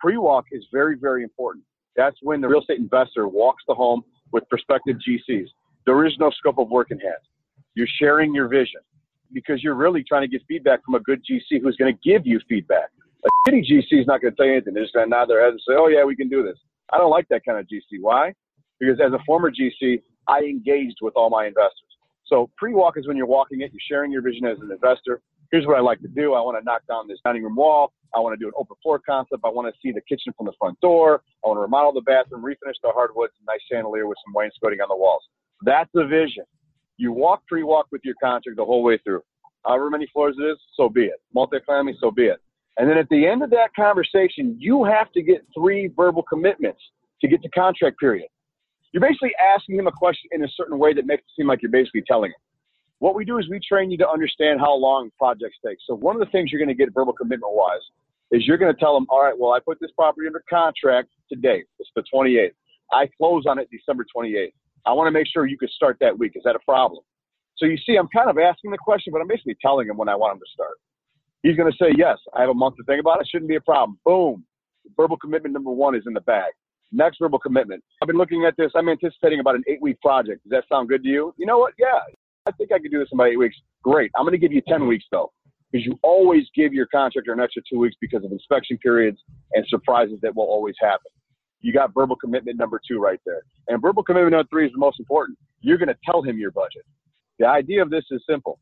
Pre-walk 0.00 0.46
is 0.52 0.64
very, 0.72 0.96
very 0.98 1.22
important. 1.22 1.64
That's 1.96 2.16
when 2.22 2.40
the 2.40 2.48
real 2.48 2.60
estate 2.60 2.78
investor 2.78 3.28
walks 3.28 3.62
the 3.68 3.74
home 3.74 4.02
with 4.32 4.48
prospective 4.48 4.96
GCs. 4.96 5.46
There 5.86 6.06
is 6.06 6.12
no 6.18 6.30
scope 6.30 6.58
of 6.58 6.70
work 6.70 6.90
in 6.90 6.98
hand. 6.98 7.14
You're 7.74 7.88
sharing 7.98 8.34
your 8.34 8.48
vision 8.48 8.80
because 9.32 9.62
you're 9.62 9.74
really 9.74 10.02
trying 10.02 10.22
to 10.22 10.28
get 10.28 10.42
feedback 10.46 10.84
from 10.84 10.94
a 10.94 11.00
good 11.00 11.20
GC 11.20 11.62
who's 11.62 11.76
going 11.76 11.94
to 11.94 12.08
give 12.08 12.26
you 12.26 12.40
feedback. 12.48 12.90
A 13.24 13.50
shitty 13.50 13.64
GC 13.70 14.00
is 14.00 14.06
not 14.06 14.20
going 14.20 14.32
to 14.32 14.36
tell 14.36 14.46
you 14.46 14.52
anything. 14.52 14.74
They're 14.74 14.82
just 14.82 14.94
going 14.94 15.06
to 15.06 15.10
nod 15.10 15.28
their 15.28 15.42
head 15.42 15.50
and 15.50 15.60
say, 15.66 15.74
oh, 15.76 15.88
yeah, 15.88 16.04
we 16.04 16.16
can 16.16 16.28
do 16.28 16.42
this. 16.42 16.56
I 16.92 16.98
don't 16.98 17.10
like 17.10 17.28
that 17.28 17.44
kind 17.44 17.58
of 17.58 17.66
GC. 17.66 18.00
Why? 18.00 18.32
Because 18.80 18.98
as 19.00 19.12
a 19.12 19.18
former 19.24 19.50
GC, 19.50 20.02
I 20.28 20.40
engaged 20.40 20.98
with 21.00 21.14
all 21.16 21.30
my 21.30 21.46
investors. 21.46 21.91
So 22.32 22.48
pre-walk 22.56 22.96
is 22.96 23.06
when 23.06 23.18
you're 23.18 23.26
walking 23.26 23.60
it, 23.60 23.72
you're 23.74 23.86
sharing 23.86 24.10
your 24.10 24.22
vision 24.22 24.46
as 24.46 24.56
an 24.58 24.70
investor. 24.72 25.20
Here's 25.50 25.66
what 25.66 25.76
I 25.76 25.80
like 25.80 26.00
to 26.00 26.08
do. 26.08 26.32
I 26.32 26.40
want 26.40 26.58
to 26.58 26.64
knock 26.64 26.80
down 26.88 27.06
this 27.06 27.18
dining 27.22 27.42
room 27.42 27.56
wall. 27.56 27.92
I 28.14 28.20
want 28.20 28.32
to 28.32 28.42
do 28.42 28.48
an 28.48 28.54
open 28.56 28.74
floor 28.82 28.98
concept. 28.98 29.42
I 29.44 29.50
want 29.50 29.72
to 29.72 29.78
see 29.82 29.92
the 29.92 30.00
kitchen 30.08 30.32
from 30.34 30.46
the 30.46 30.54
front 30.58 30.80
door. 30.80 31.22
I 31.44 31.48
want 31.48 31.58
to 31.58 31.60
remodel 31.60 31.92
the 31.92 32.00
bathroom, 32.00 32.42
refinish 32.42 32.80
the 32.82 32.90
hardwoods, 32.90 33.34
nice 33.46 33.60
chandelier 33.70 34.06
with 34.06 34.16
some 34.24 34.32
wainscoting 34.32 34.80
on 34.80 34.88
the 34.88 34.96
walls. 34.96 35.22
That's 35.60 35.90
the 35.92 36.06
vision. 36.06 36.44
You 36.96 37.12
walk 37.12 37.42
pre-walk 37.48 37.88
with 37.92 38.00
your 38.02 38.14
contract 38.22 38.56
the 38.56 38.64
whole 38.64 38.82
way 38.82 38.98
through. 39.04 39.20
However 39.66 39.90
many 39.90 40.06
floors 40.10 40.34
it 40.38 40.44
is, 40.44 40.58
so 40.74 40.88
be 40.88 41.04
it. 41.04 41.20
Multifamily, 41.36 41.96
so 42.00 42.10
be 42.10 42.24
it. 42.24 42.40
And 42.78 42.88
then 42.88 42.96
at 42.96 43.10
the 43.10 43.26
end 43.26 43.42
of 43.42 43.50
that 43.50 43.74
conversation, 43.76 44.56
you 44.58 44.84
have 44.84 45.12
to 45.12 45.20
get 45.20 45.44
three 45.54 45.90
verbal 45.94 46.22
commitments 46.22 46.80
to 47.20 47.28
get 47.28 47.42
to 47.42 47.50
contract 47.50 47.98
period. 47.98 48.28
You're 48.92 49.00
basically 49.00 49.32
asking 49.54 49.78
him 49.78 49.86
a 49.86 49.92
question 49.92 50.28
in 50.32 50.44
a 50.44 50.48
certain 50.56 50.78
way 50.78 50.92
that 50.94 51.06
makes 51.06 51.22
it 51.22 51.30
seem 51.36 51.46
like 51.46 51.62
you're 51.62 51.70
basically 51.70 52.02
telling 52.06 52.30
him. 52.30 52.40
What 52.98 53.14
we 53.14 53.24
do 53.24 53.38
is 53.38 53.48
we 53.48 53.58
train 53.58 53.90
you 53.90 53.98
to 53.98 54.08
understand 54.08 54.60
how 54.60 54.74
long 54.74 55.10
projects 55.18 55.56
take. 55.66 55.78
So 55.86 55.96
one 55.96 56.14
of 56.14 56.20
the 56.20 56.30
things 56.30 56.52
you're 56.52 56.60
going 56.60 56.68
to 56.68 56.74
get 56.74 56.94
verbal 56.94 57.12
commitment 57.12 57.52
wise 57.52 57.80
is 58.30 58.46
you're 58.46 58.58
going 58.58 58.72
to 58.72 58.78
tell 58.78 58.94
them, 58.94 59.06
all 59.08 59.22
right, 59.22 59.36
well, 59.36 59.52
I 59.52 59.60
put 59.60 59.80
this 59.80 59.90
property 59.96 60.26
under 60.26 60.42
contract 60.48 61.08
today. 61.28 61.64
It's 61.78 61.90
the 61.96 62.04
28th. 62.14 62.52
I 62.92 63.08
close 63.18 63.44
on 63.48 63.58
it 63.58 63.68
December 63.70 64.06
28th. 64.14 64.52
I 64.86 64.92
want 64.92 65.06
to 65.06 65.10
make 65.10 65.26
sure 65.26 65.46
you 65.46 65.58
can 65.58 65.68
start 65.70 65.96
that 66.00 66.18
week. 66.18 66.32
Is 66.34 66.42
that 66.44 66.54
a 66.54 66.60
problem? 66.60 67.02
So 67.56 67.66
you 67.66 67.76
see, 67.86 67.96
I'm 67.96 68.08
kind 68.08 68.28
of 68.28 68.38
asking 68.38 68.70
the 68.70 68.78
question, 68.78 69.12
but 69.12 69.20
I'm 69.20 69.28
basically 69.28 69.56
telling 69.60 69.88
him 69.88 69.96
when 69.96 70.08
I 70.08 70.16
want 70.16 70.34
him 70.34 70.38
to 70.40 70.52
start. 70.52 70.78
He's 71.42 71.56
going 71.56 71.70
to 71.70 71.76
say, 71.76 71.92
yes, 71.96 72.18
I 72.34 72.40
have 72.40 72.50
a 72.50 72.54
month 72.54 72.76
to 72.76 72.84
think 72.84 73.00
about 73.00 73.20
it. 73.20 73.28
Shouldn't 73.30 73.48
be 73.48 73.56
a 73.56 73.60
problem. 73.60 73.98
Boom. 74.04 74.44
Verbal 74.96 75.16
commitment 75.16 75.54
number 75.54 75.70
one 75.70 75.94
is 75.94 76.02
in 76.06 76.12
the 76.12 76.20
bag. 76.20 76.52
Next 76.92 77.18
verbal 77.18 77.38
commitment. 77.38 77.82
I've 78.02 78.06
been 78.06 78.18
looking 78.18 78.44
at 78.44 78.54
this. 78.58 78.70
I'm 78.74 78.88
anticipating 78.88 79.40
about 79.40 79.54
an 79.54 79.64
eight 79.66 79.80
week 79.80 80.00
project. 80.00 80.42
Does 80.44 80.50
that 80.50 80.64
sound 80.70 80.88
good 80.88 81.02
to 81.02 81.08
you? 81.08 81.34
You 81.38 81.46
know 81.46 81.58
what? 81.58 81.72
Yeah, 81.78 81.98
I 82.46 82.50
think 82.52 82.70
I 82.70 82.78
could 82.78 82.90
do 82.90 82.98
this 82.98 83.08
in 83.10 83.16
about 83.16 83.28
eight 83.28 83.38
weeks. 83.38 83.56
Great. 83.82 84.10
I'm 84.16 84.24
going 84.24 84.32
to 84.32 84.38
give 84.38 84.52
you 84.52 84.60
10 84.68 84.86
weeks 84.86 85.04
though, 85.10 85.32
because 85.70 85.86
you 85.86 85.98
always 86.02 86.44
give 86.54 86.74
your 86.74 86.86
contractor 86.86 87.32
an 87.32 87.40
extra 87.40 87.62
two 87.70 87.78
weeks 87.78 87.96
because 88.00 88.24
of 88.24 88.32
inspection 88.32 88.76
periods 88.78 89.18
and 89.52 89.64
surprises 89.68 90.18
that 90.22 90.36
will 90.36 90.44
always 90.44 90.74
happen. 90.80 91.10
You 91.60 91.72
got 91.72 91.94
verbal 91.94 92.16
commitment 92.16 92.58
number 92.58 92.80
two 92.86 92.98
right 92.98 93.20
there. 93.24 93.42
And 93.68 93.80
verbal 93.80 94.02
commitment 94.02 94.32
number 94.32 94.48
three 94.50 94.66
is 94.66 94.72
the 94.72 94.78
most 94.78 94.98
important. 95.00 95.38
You're 95.60 95.78
going 95.78 95.88
to 95.88 95.96
tell 96.04 96.20
him 96.22 96.38
your 96.38 96.50
budget. 96.50 96.84
The 97.38 97.46
idea 97.46 97.80
of 97.80 97.88
this 97.88 98.04
is 98.10 98.22
simple. 98.28 98.58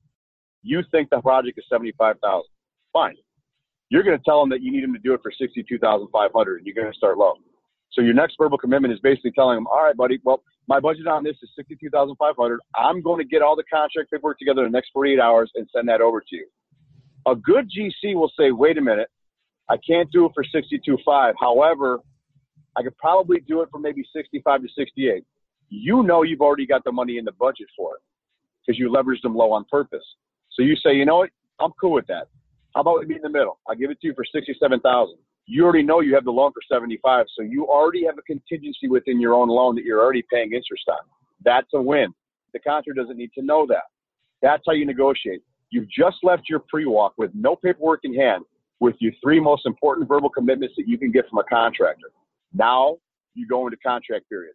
You 0.63 0.83
think 0.91 1.11
the 1.11 1.21
project 1.21 1.59
is 1.59 1.65
75,000. 1.71 2.45
Fine. 2.93 3.17
You're 3.89 4.03
going 4.03 4.17
to 4.17 4.25
tell 4.25 4.43
him 4.43 4.51
that 4.51 4.63
you 4.63 4.71
need 4.71 4.85
him 4.85 4.93
to 4.93 5.01
do 5.01 5.15
it 5.15 5.21
for 5.23 5.33
62,500 5.37 6.57
and 6.59 6.67
you're 6.67 6.75
going 6.75 6.93
to 6.93 6.97
start 6.97 7.19
low. 7.19 7.35
So 7.93 8.03
your 8.03 8.15
next 8.15 8.37
verbal 8.39 8.59
commitment 8.59 8.95
is 8.95 9.01
basically 9.01 9.33
telling 9.33 9.57
them, 9.57 9.67
all 9.67 9.83
right, 9.83 9.97
buddy, 9.97 10.21
well, 10.23 10.43
my 10.69 10.79
budget 10.79 11.07
on 11.07 11.25
this 11.25 11.37
is 11.43 11.51
62500 11.57 12.61
I'm 12.77 13.03
going 13.03 13.19
to 13.19 13.25
get 13.25 13.43
all 13.43 13.57
the 13.57 13.65
contract 13.65 14.11
paperwork 14.11 14.39
together 14.39 14.65
in 14.65 14.71
the 14.71 14.77
next 14.77 14.91
48 14.93 15.19
hours 15.19 15.51
and 15.57 15.69
send 15.75 15.89
that 15.89 16.01
over 16.01 16.21
to 16.21 16.37
you. 16.37 16.47
A 17.27 17.35
good 17.35 17.69
GC 17.69 18.15
will 18.15 18.31
say, 18.39 18.53
wait 18.53 18.79
a 18.79 18.81
minute, 18.81 19.09
I 19.69 19.77
can't 19.87 20.11
do 20.13 20.27
it 20.27 20.33
for 20.35 20.45
62.5. 20.45 21.35
However, 21.39 21.99
I 22.77 22.83
could 22.83 22.97
probably 22.97 23.41
do 23.41 23.63
it 23.63 23.69
for 23.71 23.79
maybe 23.79 24.05
65 24.15 24.63
to 24.63 24.69
68. 24.77 25.25
You 25.69 26.03
know 26.03 26.23
you've 26.23 26.41
already 26.41 26.67
got 26.67 26.85
the 26.85 26.93
money 26.93 27.19
in 27.19 27.25
the 27.25 27.33
budget 27.33 27.67
for 27.77 27.97
it 27.97 28.03
because 28.65 28.79
you 28.79 28.89
leveraged 28.91 29.23
them 29.23 29.35
low 29.35 29.53
on 29.53 29.65
purpose. 29.71 30.05
So 30.53 30.63
you 30.63 30.77
say, 30.77 30.95
you 30.95 31.05
know 31.05 31.19
what, 31.19 31.31
I'm 31.61 31.73
cool 31.81 31.93
with 31.93 32.07
that. 32.07 32.29
How 32.75 32.83
about 32.83 33.01
we 33.01 33.07
meet 33.07 33.17
in 33.17 33.23
the 33.23 33.31
middle? 33.31 33.59
I'll 33.69 33.75
give 33.75 33.91
it 33.91 34.01
to 34.01 34.07
you 34.07 34.15
for 34.15 34.25
67,000 34.25 35.17
you 35.51 35.65
already 35.65 35.83
know 35.83 35.99
you 35.99 36.15
have 36.15 36.25
the 36.25 36.31
loan 36.31 36.53
for 36.53 36.63
75. 36.71 37.27
So 37.37 37.43
you 37.43 37.67
already 37.67 38.05
have 38.07 38.17
a 38.17 38.23
contingency 38.23 38.89
within 38.89 39.21
your 39.21 39.35
own 39.35 39.49
loan 39.49 39.75
that 39.75 39.85
you're 39.85 40.01
already 40.01 40.25
paying 40.33 40.53
interest 40.53 40.85
on. 40.89 40.99
That's 41.45 41.67
a 41.75 41.83
win. 41.83 42.15
The 42.53 42.61
contractor 42.61 42.93
doesn't 42.93 43.17
need 43.17 43.33
to 43.37 43.43
know 43.43 43.67
that. 43.69 43.83
That's 44.43 44.63
how 44.65 44.75
you 44.75 44.87
negotiate. 44.87 45.41
You've 45.71 45.91
just 45.91 46.19
left 46.23 46.45
your 46.49 46.61
pre-walk 46.69 47.15
with 47.19 47.33
no 47.35 47.57
paperwork 47.57 48.01
in 48.05 48.15
hand 48.15 48.45
with 48.79 48.95
your 49.01 49.13
three 49.21 49.41
most 49.41 49.67
important 49.67 50.07
verbal 50.07 50.31
commitments 50.31 50.75
that 50.77 50.87
you 50.87 50.97
can 50.97 51.11
get 51.11 51.29
from 51.29 51.39
a 51.39 51.45
contractor. 51.45 52.13
Now 52.55 52.99
you 53.35 53.49
go 53.49 53.67
into 53.67 53.77
contract 53.79 54.29
period. 54.29 54.55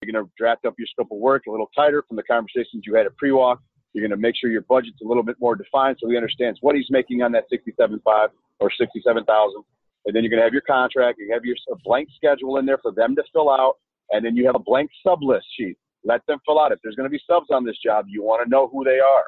You're 0.00 0.12
going 0.12 0.24
to 0.24 0.30
draft 0.38 0.64
up 0.64 0.74
your 0.78 0.86
scope 0.86 1.08
of 1.10 1.18
work 1.18 1.42
a 1.48 1.50
little 1.50 1.70
tighter 1.74 2.04
from 2.06 2.16
the 2.16 2.22
conversations 2.22 2.84
you 2.86 2.94
had 2.94 3.06
at 3.06 3.16
pre-walk. 3.16 3.60
You're 3.94 4.02
going 4.02 4.16
to 4.16 4.22
make 4.22 4.36
sure 4.40 4.50
your 4.50 4.62
budget's 4.62 5.00
a 5.02 5.08
little 5.08 5.24
bit 5.24 5.36
more 5.40 5.56
defined 5.56 5.96
so 6.00 6.08
he 6.08 6.16
understands 6.16 6.60
what 6.62 6.76
he's 6.76 6.86
making 6.90 7.22
on 7.22 7.32
that 7.32 7.44
67.5 7.52 8.28
or 8.60 8.70
67,000 8.78 9.64
and 10.06 10.14
then 10.14 10.22
you're 10.22 10.30
going 10.30 10.40
to 10.40 10.44
have 10.44 10.52
your 10.52 10.62
contract. 10.62 11.18
You 11.18 11.32
have 11.32 11.44
your 11.44 11.56
blank 11.84 12.08
schedule 12.16 12.58
in 12.58 12.66
there 12.66 12.78
for 12.78 12.92
them 12.92 13.14
to 13.16 13.22
fill 13.32 13.50
out, 13.50 13.74
and 14.10 14.24
then 14.24 14.36
you 14.36 14.46
have 14.46 14.54
a 14.54 14.60
blank 14.60 14.90
sub 15.04 15.22
list 15.22 15.46
sheet. 15.58 15.76
Let 16.04 16.24
them 16.26 16.38
fill 16.46 16.60
out. 16.60 16.72
If 16.72 16.78
there's 16.82 16.94
going 16.94 17.10
to 17.10 17.10
be 17.10 17.20
subs 17.28 17.48
on 17.50 17.64
this 17.64 17.76
job, 17.84 18.06
you 18.08 18.22
want 18.22 18.44
to 18.44 18.48
know 18.48 18.68
who 18.68 18.84
they 18.84 19.00
are. 19.00 19.24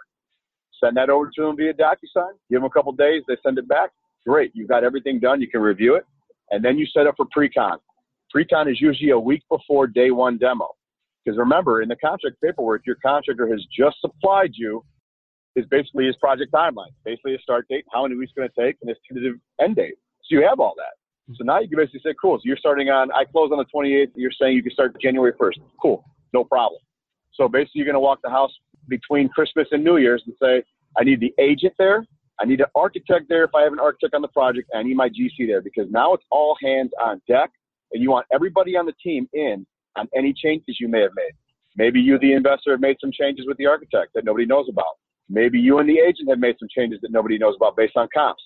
Send 0.82 0.96
that 0.96 1.10
over 1.10 1.30
to 1.34 1.42
them 1.42 1.56
via 1.56 1.74
DocuSign. 1.74 2.32
Give 2.48 2.60
them 2.60 2.64
a 2.64 2.70
couple 2.70 2.92
days. 2.92 3.22
They 3.26 3.36
send 3.42 3.58
it 3.58 3.66
back. 3.68 3.90
Great. 4.24 4.52
You've 4.54 4.68
got 4.68 4.84
everything 4.84 5.18
done. 5.18 5.40
You 5.40 5.48
can 5.48 5.60
review 5.60 5.96
it, 5.96 6.04
and 6.50 6.64
then 6.64 6.78
you 6.78 6.86
set 6.86 7.06
up 7.06 7.14
for 7.16 7.26
pre-con. 7.32 7.78
Pre-con 8.30 8.68
is 8.68 8.80
usually 8.80 9.10
a 9.10 9.18
week 9.18 9.42
before 9.50 9.88
day 9.88 10.12
one 10.12 10.38
demo. 10.38 10.68
Because 11.24 11.38
remember, 11.38 11.82
in 11.82 11.88
the 11.88 11.96
contract 11.96 12.36
paperwork, 12.42 12.82
your 12.86 12.96
contractor 13.04 13.48
has 13.48 13.64
just 13.76 13.96
supplied 14.00 14.52
you 14.54 14.84
is 15.56 15.66
basically 15.66 16.06
his 16.06 16.16
project 16.16 16.52
timeline, 16.52 16.92
basically 17.04 17.34
a 17.34 17.38
start 17.40 17.66
date, 17.68 17.84
how 17.92 18.04
many 18.04 18.14
weeks 18.14 18.30
it's 18.30 18.38
going 18.38 18.48
to 18.48 18.66
take, 18.66 18.76
and 18.80 18.88
his 18.88 18.98
tentative 19.06 19.34
end 19.60 19.76
date. 19.76 19.96
So 20.28 20.38
you 20.38 20.46
have 20.46 20.60
all 20.60 20.74
that. 20.76 20.94
Hmm. 21.28 21.34
So 21.36 21.44
now 21.44 21.60
you 21.60 21.68
can 21.68 21.78
basically 21.78 22.00
say, 22.04 22.14
cool. 22.20 22.38
So 22.38 22.42
you're 22.44 22.56
starting 22.56 22.88
on, 22.88 23.10
I 23.12 23.24
close 23.24 23.50
on 23.52 23.58
the 23.58 23.66
28th. 23.74 24.12
You're 24.14 24.30
saying 24.40 24.56
you 24.56 24.62
can 24.62 24.72
start 24.72 25.00
January 25.00 25.32
1st. 25.32 25.60
Cool. 25.80 26.04
No 26.32 26.44
problem. 26.44 26.80
So 27.34 27.48
basically, 27.48 27.80
you're 27.80 27.86
going 27.86 27.94
to 27.94 28.00
walk 28.00 28.20
the 28.22 28.30
house 28.30 28.52
between 28.88 29.28
Christmas 29.28 29.68
and 29.70 29.84
New 29.84 29.98
Year's 29.98 30.22
and 30.26 30.34
say, 30.42 30.62
I 30.98 31.04
need 31.04 31.20
the 31.20 31.32
agent 31.38 31.74
there. 31.78 32.04
I 32.40 32.44
need 32.44 32.60
an 32.60 32.66
architect 32.74 33.26
there 33.28 33.44
if 33.44 33.50
I 33.54 33.62
have 33.62 33.72
an 33.72 33.80
architect 33.80 34.14
on 34.14 34.22
the 34.22 34.28
project. 34.28 34.70
I 34.74 34.82
need 34.82 34.96
my 34.96 35.08
GC 35.08 35.46
there 35.46 35.60
because 35.60 35.86
now 35.90 36.14
it's 36.14 36.24
all 36.30 36.56
hands 36.62 36.90
on 37.00 37.20
deck 37.28 37.50
and 37.92 38.02
you 38.02 38.10
want 38.10 38.26
everybody 38.32 38.76
on 38.76 38.86
the 38.86 38.94
team 39.02 39.28
in 39.32 39.66
on 39.96 40.08
any 40.14 40.32
changes 40.32 40.78
you 40.78 40.88
may 40.88 41.00
have 41.00 41.10
made. 41.16 41.32
Maybe 41.76 42.00
you, 42.00 42.18
the 42.18 42.32
investor, 42.32 42.72
have 42.72 42.80
made 42.80 42.96
some 43.00 43.10
changes 43.12 43.46
with 43.46 43.56
the 43.56 43.66
architect 43.66 44.12
that 44.14 44.24
nobody 44.24 44.46
knows 44.46 44.66
about. 44.68 44.98
Maybe 45.28 45.58
you 45.58 45.78
and 45.78 45.88
the 45.88 45.98
agent 45.98 46.28
have 46.30 46.38
made 46.38 46.56
some 46.58 46.68
changes 46.74 47.00
that 47.02 47.10
nobody 47.10 47.38
knows 47.38 47.54
about 47.56 47.76
based 47.76 47.96
on 47.96 48.08
comps. 48.14 48.42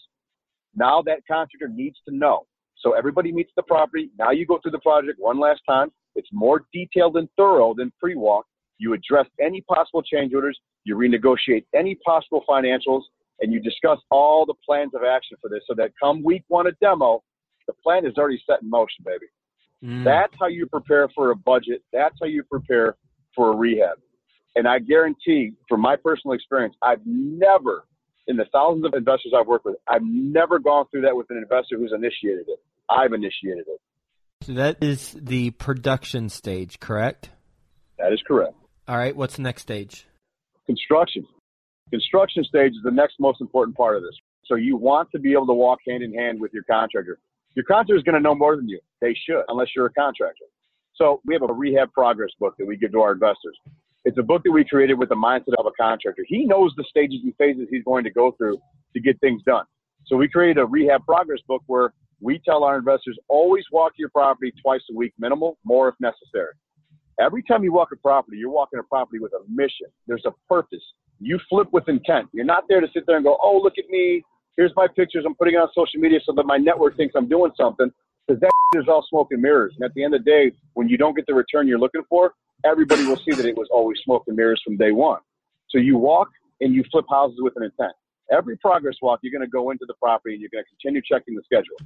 Now 0.75 1.03
that 1.03 1.21
contractor 1.29 1.69
needs 1.69 1.97
to 2.09 2.15
know. 2.15 2.47
So 2.79 2.93
everybody 2.93 3.33
meets 3.33 3.53
the 3.57 3.63
property. 3.63 4.11
Now 4.19 4.31
you 4.31 4.47
go 4.47 4.59
through 4.61 4.73
the 4.73 4.81
project 4.81 5.19
one 5.19 5.39
last 5.39 5.61
time. 5.69 5.91
It's 6.15 6.29
more 6.33 6.65
detailed 6.73 7.17
and 7.17 7.29
thorough 7.37 7.75
than 7.77 7.93
pre-walk. 7.99 8.47
You 8.79 8.93
address 8.93 9.27
any 9.41 9.61
possible 9.63 10.03
change 10.03 10.35
orders. 10.35 10.59
You 10.85 10.97
renegotiate 10.97 11.65
any 11.75 11.97
possible 12.05 12.43
financials, 12.49 13.03
and 13.41 13.53
you 13.53 13.61
discuss 13.61 13.99
all 14.11 14.45
the 14.45 14.55
plans 14.67 14.93
of 14.95 15.03
action 15.05 15.37
for 15.41 15.49
this. 15.49 15.61
So 15.69 15.75
that 15.77 15.93
come 16.03 16.23
week 16.25 16.43
one 16.49 16.67
of 16.67 16.79
demo, 16.81 17.23
the 17.69 17.75
plan 17.83 18.05
is 18.05 18.15
already 18.19 18.43
set 18.47 18.63
in 18.63 18.69
motion, 18.69 19.05
baby. 19.05 19.27
Mm. 19.85 20.05
That's 20.05 20.33
how 20.41 20.49
you 20.49 20.67
prepare 20.67 21.09
for 21.15 21.31
a 21.31 21.37
budget. 21.37 21.83
That's 21.93 22.17
how 22.21 22.27
you 22.27 22.43
prepare 22.43 22.97
for 23.35 23.53
a 23.53 23.57
rehab. 23.57 23.99
And 24.55 24.69
I 24.69 24.81
guarantee, 24.81 25.53
from 25.69 25.81
my 25.81 25.97
personal 25.97 26.35
experience, 26.35 26.75
I've 26.83 27.01
never 27.07 27.85
in 28.27 28.37
the 28.37 28.47
thousands 28.53 28.85
of 28.85 28.95
investors 28.95 29.33
I've 29.37 29.47
worked 29.47 29.65
with, 29.65 29.77
I've 29.89 30.03
never 30.03 30.59
gone 30.59 30.87
through 30.91 31.03
that 31.03 31.17
with 31.17 31.31
an 31.31 31.39
investor 31.39 31.77
who's 31.77 31.93
initiated 31.95 32.49
it. 32.49 32.61
I've 32.89 33.13
initiated 33.13 33.67
it. 33.69 33.81
So 34.43 34.55
that 34.55 34.83
is 34.83 35.17
the 35.21 35.51
production 35.53 36.29
stage, 36.29 36.81
correct? 36.81 37.31
That 37.99 38.13
is 38.13 38.21
correct. 38.27 38.55
All 38.89 38.97
right. 38.97 39.15
What's 39.15 39.37
the 39.37 39.43
next 39.43 39.63
stage? 39.63 40.07
Construction. 40.67 41.27
Construction 41.91 42.43
stage 42.45 42.73
is 42.73 42.83
the 42.83 42.91
next 42.91 43.21
most 43.21 43.41
important 43.41 43.77
part 43.77 43.97
of 43.97 44.03
this. 44.03 44.15
So 44.47 44.57
you 44.57 44.77
want 44.77 45.11
to 45.13 45.19
be 45.19 45.33
able 45.33 45.47
to 45.47 45.53
walk 45.53 45.79
hand 45.87 46.03
in 46.03 46.13
hand 46.13 46.41
with 46.41 46.53
your 46.53 46.65
contractor. 46.65 47.19
Your 47.55 47.65
contractor 47.65 47.97
is 47.97 48.03
going 48.03 48.15
to 48.15 48.21
know 48.21 48.35
more 48.35 48.57
than 48.57 48.69
you. 48.69 48.81
They 49.01 49.15
should, 49.27 49.43
unless 49.49 49.69
you're 49.77 49.87
a 49.87 49.93
contractor. 49.93 50.47
So 50.97 51.21
we 51.25 51.35
have 51.35 51.49
a 51.49 51.53
rehab 51.53 51.93
progress 51.93 52.31
book 52.41 52.55
that 52.59 52.67
we 52.67 52.77
give 52.77 52.93
to 52.93 53.01
our 53.01 53.13
investors. 53.13 53.57
It's 54.05 54.19
a 54.19 54.23
book 54.23 54.43
that 54.45 54.51
we 54.51 54.65
created 54.65 54.95
with 54.95 55.11
the 55.11 55.15
mindset 55.15 55.55
of 55.59 55.67
a 55.67 55.71
contractor. 55.81 56.25
He 56.27 56.45
knows 56.45 56.73
the 56.77 56.85
stages 56.89 57.21
and 57.23 57.35
phases 57.37 57.69
he's 57.71 57.85
going 57.85 58.03
to 58.05 58.11
go 58.11 58.33
through 58.33 58.59
to 58.95 59.01
get 59.01 59.21
things 59.21 59.43
done. 59.45 59.65
So 60.07 60.17
we 60.17 60.29
created 60.29 60.59
a 60.59 60.67
rehab 60.67 61.05
progress 61.07 61.41
book 61.47 61.63
where 61.67 61.93
we 62.21 62.41
tell 62.45 62.65
our 62.65 62.77
investors 62.79 63.19
always 63.29 63.65
walk 63.71 63.93
your 63.97 64.09
property 64.09 64.53
twice 64.63 64.81
a 64.91 64.95
week, 64.95 65.13
minimal, 65.19 65.59
more 65.65 65.89
if 65.89 65.95
necessary. 66.01 66.53
Every 67.21 67.43
time 67.45 67.63
you 67.63 67.73
walk 67.73 67.89
a 67.93 67.97
property, 67.97 68.39
you're 68.39 68.51
walking 68.51 68.81
a 68.81 68.83
property 68.83 69.21
with 69.21 69.33
a 69.33 69.43
mission. 69.49 69.87
There's 70.07 70.25
a 70.27 70.33
purpose. 70.49 70.83
You 71.21 71.39
flip 71.49 71.69
with 71.73 71.89
intent. 71.89 72.29
You're 72.33 72.45
not 72.45 72.65
there 72.69 72.81
to 72.81 72.89
sit 72.93 73.05
there 73.07 73.17
and 73.17 73.25
go, 73.25 73.37
oh, 73.41 73.61
look 73.63 73.75
at 73.79 73.89
me. 73.89 74.25
Here's 74.57 74.73
my 74.75 74.87
pictures. 74.89 75.25
I'm 75.27 75.35
putting 75.35 75.55
on 75.55 75.69
social 75.75 76.01
media 76.01 76.19
so 76.25 76.33
that 76.37 76.45
my 76.45 76.57
network 76.57 76.97
thinks 76.97 77.15
I'm 77.17 77.29
doing 77.29 77.53
something. 77.57 77.91
Because 78.27 78.41
that 78.41 78.51
is 78.79 78.87
all 78.89 79.05
smoke 79.09 79.29
and 79.31 79.43
mirrors. 79.43 79.75
And 79.77 79.85
at 79.85 79.95
the 79.95 80.03
end 80.03 80.15
of 80.15 80.25
the 80.25 80.31
day, 80.31 80.53
when 80.75 80.89
you 80.89 80.97
don't 80.97 81.15
get 81.15 81.27
the 81.27 81.35
return 81.35 81.69
you're 81.69 81.79
looking 81.79 82.03
for, 82.09 82.35
everybody 82.65 83.05
will 83.05 83.17
see 83.17 83.33
that 83.33 83.47
it 83.47 83.57
was 83.57 83.69
always 83.71 83.99
smoke 84.05 84.25
and 84.27 84.37
mirrors 84.37 84.61
from 84.65 84.77
day 84.77 84.93
one. 84.93 85.21
So 85.71 85.79
you 85.79 85.97
walk 85.97 86.29
and 86.61 86.75
you 86.75 86.85
flip 86.91 87.07
houses 87.11 87.39
with 87.41 87.55
an 87.57 87.65
intent. 87.65 87.93
Every 88.31 88.57
progress 88.59 88.97
walk, 89.03 89.21
you're 89.23 89.33
going 89.33 89.47
to 89.47 89.51
go 89.51 89.71
into 89.71 89.85
the 89.87 89.95
property 89.95 90.35
and 90.35 90.41
you're 90.41 90.51
going 90.53 90.65
to 90.65 90.71
continue 90.71 91.03
checking 91.05 91.35
the 91.35 91.43
schedule. 91.45 91.77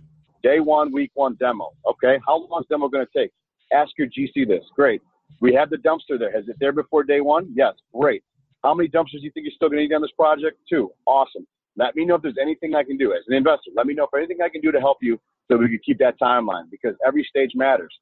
Day 0.42 0.60
one, 0.60 0.92
week 0.92 1.10
one 1.14 1.34
demo. 1.40 1.70
Okay, 1.88 2.20
how 2.26 2.38
long 2.38 2.60
is 2.60 2.66
demo 2.68 2.88
going 2.88 3.04
to 3.04 3.18
take? 3.18 3.32
Ask 3.72 3.92
your 3.98 4.06
GC 4.06 4.46
this. 4.46 4.64
Great. 4.74 5.02
We 5.40 5.52
have 5.54 5.70
the 5.70 5.76
dumpster 5.76 6.18
there. 6.18 6.32
Has 6.32 6.48
it 6.48 6.56
there 6.60 6.72
before 6.72 7.02
day 7.02 7.20
one? 7.20 7.52
Yes. 7.54 7.74
Great. 7.92 8.22
How 8.62 8.74
many 8.74 8.88
dumpsters 8.88 9.20
do 9.20 9.22
you 9.22 9.30
think 9.32 9.44
you're 9.44 9.54
still 9.56 9.68
going 9.68 9.78
to 9.78 9.88
need 9.88 9.94
on 9.94 10.02
this 10.02 10.12
project? 10.16 10.58
Two. 10.68 10.90
Awesome. 11.06 11.46
Let 11.76 11.94
me 11.94 12.04
know 12.04 12.14
if 12.14 12.22
there's 12.22 12.36
anything 12.40 12.74
I 12.74 12.84
can 12.84 12.96
do 12.96 13.12
as 13.12 13.20
an 13.28 13.34
investor. 13.34 13.70
Let 13.76 13.86
me 13.86 13.94
know 13.94 14.04
if 14.04 14.16
anything 14.16 14.38
I 14.42 14.48
can 14.48 14.60
do 14.60 14.72
to 14.72 14.80
help 14.80 14.98
you 15.02 15.20
so 15.50 15.56
we 15.56 15.68
can 15.68 15.80
keep 15.84 15.98
that 15.98 16.18
timeline 16.20 16.70
because 16.70 16.94
every 17.06 17.26
stage 17.28 17.50
matters. 17.54 17.94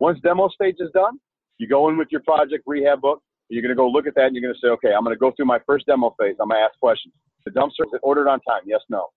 Once 0.00 0.18
demo 0.20 0.48
stage 0.48 0.76
is 0.80 0.90
done, 0.92 1.18
you 1.58 1.68
go 1.68 1.88
in 1.88 1.96
with 1.96 2.08
your 2.10 2.22
project 2.22 2.64
rehab 2.66 3.00
book. 3.00 3.22
You're 3.48 3.62
going 3.62 3.70
to 3.70 3.76
go 3.76 3.88
look 3.88 4.06
at 4.06 4.14
that 4.14 4.26
and 4.26 4.34
you're 4.34 4.42
going 4.42 4.54
to 4.54 4.60
say, 4.60 4.70
okay, 4.70 4.94
I'm 4.96 5.04
going 5.04 5.14
to 5.14 5.18
go 5.18 5.32
through 5.36 5.46
my 5.46 5.58
first 5.66 5.86
demo 5.86 6.14
phase. 6.18 6.36
I'm 6.40 6.48
going 6.48 6.60
to 6.60 6.64
ask 6.64 6.78
questions. 6.80 7.12
The 7.44 7.50
dumpster 7.50 7.84
was 7.84 8.00
ordered 8.02 8.28
on 8.28 8.40
time? 8.40 8.62
Yes, 8.64 8.80
no. 8.88 9.08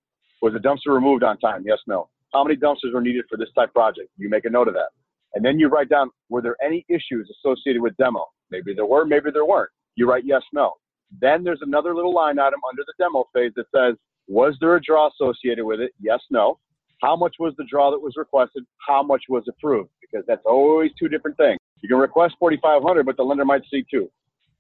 Was 0.42 0.54
the 0.54 0.60
dumpster 0.60 0.94
removed 0.94 1.24
on 1.24 1.38
time? 1.38 1.64
Yes, 1.66 1.78
no. 1.88 2.10
How 2.34 2.44
many 2.44 2.58
dumpsters 2.58 2.94
were 2.94 3.02
needed 3.02 3.26
for 3.30 3.38
this 3.38 3.50
type 3.56 3.72
project? 3.74 4.10
You 4.18 4.30
make 4.30 4.46
a 4.46 4.50
note 4.50 4.68
of 4.68 4.74
that. 4.74 4.90
And 5.36 5.44
then 5.44 5.60
you 5.60 5.68
write 5.68 5.90
down, 5.90 6.10
were 6.30 6.42
there 6.42 6.58
any 6.64 6.86
issues 6.90 7.32
associated 7.40 7.82
with 7.82 7.96
demo? 7.98 8.26
Maybe 8.52 8.74
there 8.74 8.86
were, 8.86 9.06
maybe 9.06 9.32
there 9.32 9.46
weren't. 9.46 9.70
You 9.96 10.10
write 10.10 10.24
yes, 10.26 10.42
no. 10.52 10.74
Then 11.22 11.44
there's 11.44 11.62
another 11.62 11.96
little 11.96 12.14
line 12.14 12.40
item 12.40 12.60
under 12.70 12.84
the 12.86 12.94
demo 12.98 13.26
phase 13.34 13.52
that 13.56 13.66
says, 13.74 13.96
was 14.28 14.58
there 14.60 14.76
a 14.76 14.82
draw 14.82 15.10
associated 15.10 15.64
with 15.64 15.80
it? 15.80 15.92
Yes, 16.02 16.20
no. 16.30 16.60
How 17.02 17.16
much 17.16 17.36
was 17.40 17.54
the 17.58 17.66
draw 17.70 17.92
that 17.92 18.00
was 18.00 18.14
requested? 18.18 18.64
How 18.86 19.04
much 19.04 19.24
was 19.30 19.44
approved? 19.48 19.90
Because 20.02 20.26
that's 20.28 20.46
always 20.46 20.92
two 20.98 21.08
different 21.08 21.38
things. 21.38 21.60
You 21.82 21.90
can 21.90 21.98
request 21.98 22.36
4,500, 22.40 23.06
but 23.06 23.18
the 23.18 23.24
lender 23.24 23.46
might 23.46 23.62
see 23.70 23.86
two. 23.90 24.10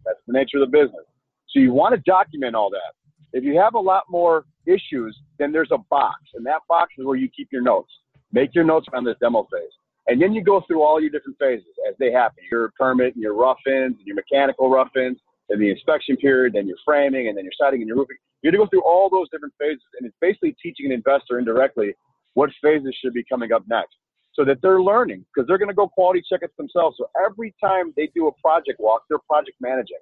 That's 0.05 0.19
the 0.27 0.33
nature 0.33 0.57
of 0.61 0.69
the 0.69 0.77
business. 0.77 1.05
So 1.49 1.59
you 1.59 1.73
want 1.73 1.95
to 1.95 2.01
document 2.05 2.55
all 2.55 2.69
that. 2.69 2.93
If 3.33 3.43
you 3.43 3.57
have 3.59 3.73
a 3.73 3.79
lot 3.79 4.03
more 4.09 4.45
issues, 4.65 5.17
then 5.39 5.51
there's 5.51 5.71
a 5.71 5.77
box, 5.89 6.19
and 6.35 6.45
that 6.45 6.61
box 6.69 6.93
is 6.97 7.05
where 7.05 7.15
you 7.15 7.29
keep 7.35 7.49
your 7.51 7.61
notes. 7.61 7.91
Make 8.31 8.53
your 8.53 8.63
notes 8.63 8.87
on 8.93 9.03
this 9.03 9.15
demo 9.21 9.47
phase. 9.51 9.71
And 10.07 10.21
then 10.21 10.33
you 10.33 10.43
go 10.43 10.61
through 10.67 10.83
all 10.83 11.01
your 11.01 11.09
different 11.09 11.37
phases 11.39 11.65
as 11.89 11.95
they 11.99 12.11
happen. 12.11 12.43
Your 12.51 12.71
permit, 12.79 13.15
and 13.15 13.23
your 13.23 13.35
rough 13.35 13.57
ins, 13.65 13.97
and 13.97 14.05
your 14.05 14.15
mechanical 14.15 14.69
rough 14.69 14.95
ins, 14.95 15.17
and 15.49 15.59
the 15.59 15.69
inspection 15.69 16.15
period, 16.17 16.53
then 16.53 16.67
your 16.67 16.77
framing, 16.85 17.27
and 17.27 17.37
then 17.37 17.43
your 17.43 17.53
siding 17.57 17.81
and 17.81 17.87
your 17.87 17.97
roofing. 17.97 18.17
You're 18.41 18.51
going 18.51 18.61
to 18.61 18.65
go 18.65 18.69
through 18.69 18.83
all 18.83 19.09
those 19.09 19.29
different 19.31 19.53
phases, 19.59 19.81
and 19.97 20.05
it's 20.05 20.15
basically 20.21 20.55
teaching 20.61 20.85
an 20.87 20.91
investor 20.91 21.39
indirectly 21.39 21.95
what 22.35 22.49
phases 22.61 22.95
should 23.01 23.13
be 23.13 23.23
coming 23.23 23.51
up 23.51 23.63
next 23.67 23.95
so 24.35 24.43
that 24.45 24.61
they're 24.61 24.81
learning 24.81 25.25
because 25.33 25.47
they're 25.47 25.57
going 25.57 25.69
to 25.69 25.75
go 25.75 25.87
quality 25.87 26.21
check 26.29 26.41
it 26.43 26.51
themselves. 26.57 26.97
So 26.99 27.07
every 27.25 27.55
time 27.63 27.93
they 27.95 28.09
do 28.13 28.27
a 28.27 28.31
project 28.33 28.79
walk, 28.79 29.03
they're 29.09 29.19
project 29.29 29.57
managing. 29.61 29.97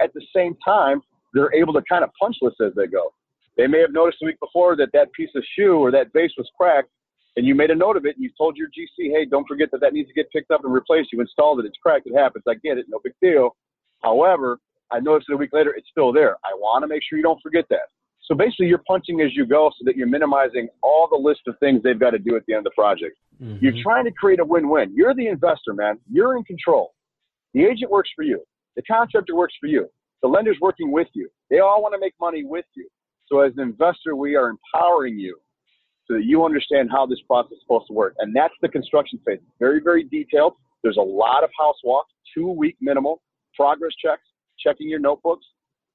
At 0.00 0.12
the 0.12 0.22
same 0.34 0.56
time, 0.64 1.00
they're 1.32 1.54
able 1.54 1.72
to 1.74 1.82
kind 1.88 2.02
of 2.04 2.10
punch 2.20 2.36
list 2.42 2.56
as 2.64 2.72
they 2.74 2.86
go. 2.86 3.12
They 3.56 3.66
may 3.66 3.80
have 3.80 3.92
noticed 3.92 4.18
the 4.20 4.26
week 4.26 4.40
before 4.40 4.76
that 4.76 4.90
that 4.92 5.12
piece 5.12 5.30
of 5.34 5.42
shoe 5.56 5.76
or 5.76 5.90
that 5.92 6.12
base 6.12 6.32
was 6.36 6.48
cracked, 6.58 6.90
and 7.36 7.46
you 7.46 7.54
made 7.54 7.70
a 7.70 7.74
note 7.74 7.96
of 7.96 8.04
it, 8.04 8.16
and 8.16 8.24
you 8.24 8.30
told 8.36 8.56
your 8.56 8.68
GC, 8.68 9.12
hey, 9.12 9.24
don't 9.24 9.46
forget 9.46 9.70
that 9.72 9.80
that 9.80 9.92
needs 9.92 10.08
to 10.08 10.14
get 10.14 10.30
picked 10.30 10.50
up 10.50 10.64
and 10.64 10.72
replaced. 10.72 11.12
You 11.12 11.20
installed 11.20 11.60
it, 11.60 11.66
it's 11.66 11.76
cracked, 11.82 12.06
it 12.06 12.14
happens. 12.16 12.44
I 12.48 12.54
get 12.54 12.78
it, 12.78 12.86
no 12.88 12.98
big 13.02 13.14
deal. 13.22 13.56
However, 14.02 14.58
I 14.90 15.00
noticed 15.00 15.28
it 15.30 15.34
a 15.34 15.36
week 15.36 15.50
later, 15.52 15.74
it's 15.74 15.88
still 15.90 16.12
there. 16.12 16.36
I 16.44 16.54
want 16.54 16.82
to 16.82 16.88
make 16.88 17.02
sure 17.08 17.18
you 17.18 17.24
don't 17.24 17.40
forget 17.42 17.64
that. 17.70 17.88
So 18.26 18.34
basically, 18.34 18.66
you're 18.66 18.82
punching 18.86 19.20
as 19.20 19.34
you 19.34 19.46
go 19.46 19.70
so 19.78 19.84
that 19.84 19.96
you're 19.96 20.08
minimizing 20.08 20.68
all 20.82 21.08
the 21.08 21.16
list 21.16 21.42
of 21.46 21.54
things 21.60 21.82
they've 21.82 21.98
got 21.98 22.10
to 22.10 22.18
do 22.18 22.36
at 22.36 22.42
the 22.46 22.54
end 22.54 22.66
of 22.66 22.72
the 22.72 22.74
project. 22.74 23.16
Mm-hmm. 23.40 23.64
You're 23.64 23.82
trying 23.82 24.04
to 24.04 24.10
create 24.10 24.40
a 24.40 24.44
win 24.44 24.68
win. 24.68 24.92
You're 24.94 25.14
the 25.14 25.28
investor, 25.28 25.74
man. 25.74 25.98
You're 26.10 26.36
in 26.36 26.42
control. 26.42 26.92
The 27.54 27.64
agent 27.64 27.90
works 27.90 28.10
for 28.14 28.22
you, 28.22 28.42
the 28.74 28.82
contractor 28.82 29.34
works 29.34 29.54
for 29.60 29.68
you, 29.68 29.88
the 30.22 30.28
lender's 30.28 30.58
working 30.60 30.90
with 30.90 31.08
you. 31.14 31.28
They 31.50 31.60
all 31.60 31.82
want 31.82 31.94
to 31.94 32.00
make 32.00 32.14
money 32.20 32.44
with 32.44 32.66
you. 32.74 32.88
So, 33.26 33.40
as 33.40 33.52
an 33.56 33.62
investor, 33.62 34.16
we 34.16 34.34
are 34.36 34.50
empowering 34.50 35.18
you 35.18 35.38
so 36.06 36.14
that 36.14 36.24
you 36.24 36.44
understand 36.44 36.90
how 36.90 37.06
this 37.06 37.20
process 37.26 37.52
is 37.52 37.58
supposed 37.62 37.86
to 37.88 37.92
work. 37.92 38.14
And 38.18 38.34
that's 38.34 38.54
the 38.62 38.68
construction 38.68 39.20
phase. 39.26 39.40
Very, 39.58 39.80
very 39.82 40.04
detailed. 40.04 40.54
There's 40.82 40.98
a 40.98 41.02
lot 41.02 41.42
of 41.42 41.50
house 41.58 41.76
walks, 41.82 42.12
two 42.34 42.50
week 42.50 42.76
minimal, 42.80 43.22
progress 43.54 43.92
checks, 44.00 44.22
checking 44.58 44.88
your 44.88 45.00
notebooks, 45.00 45.46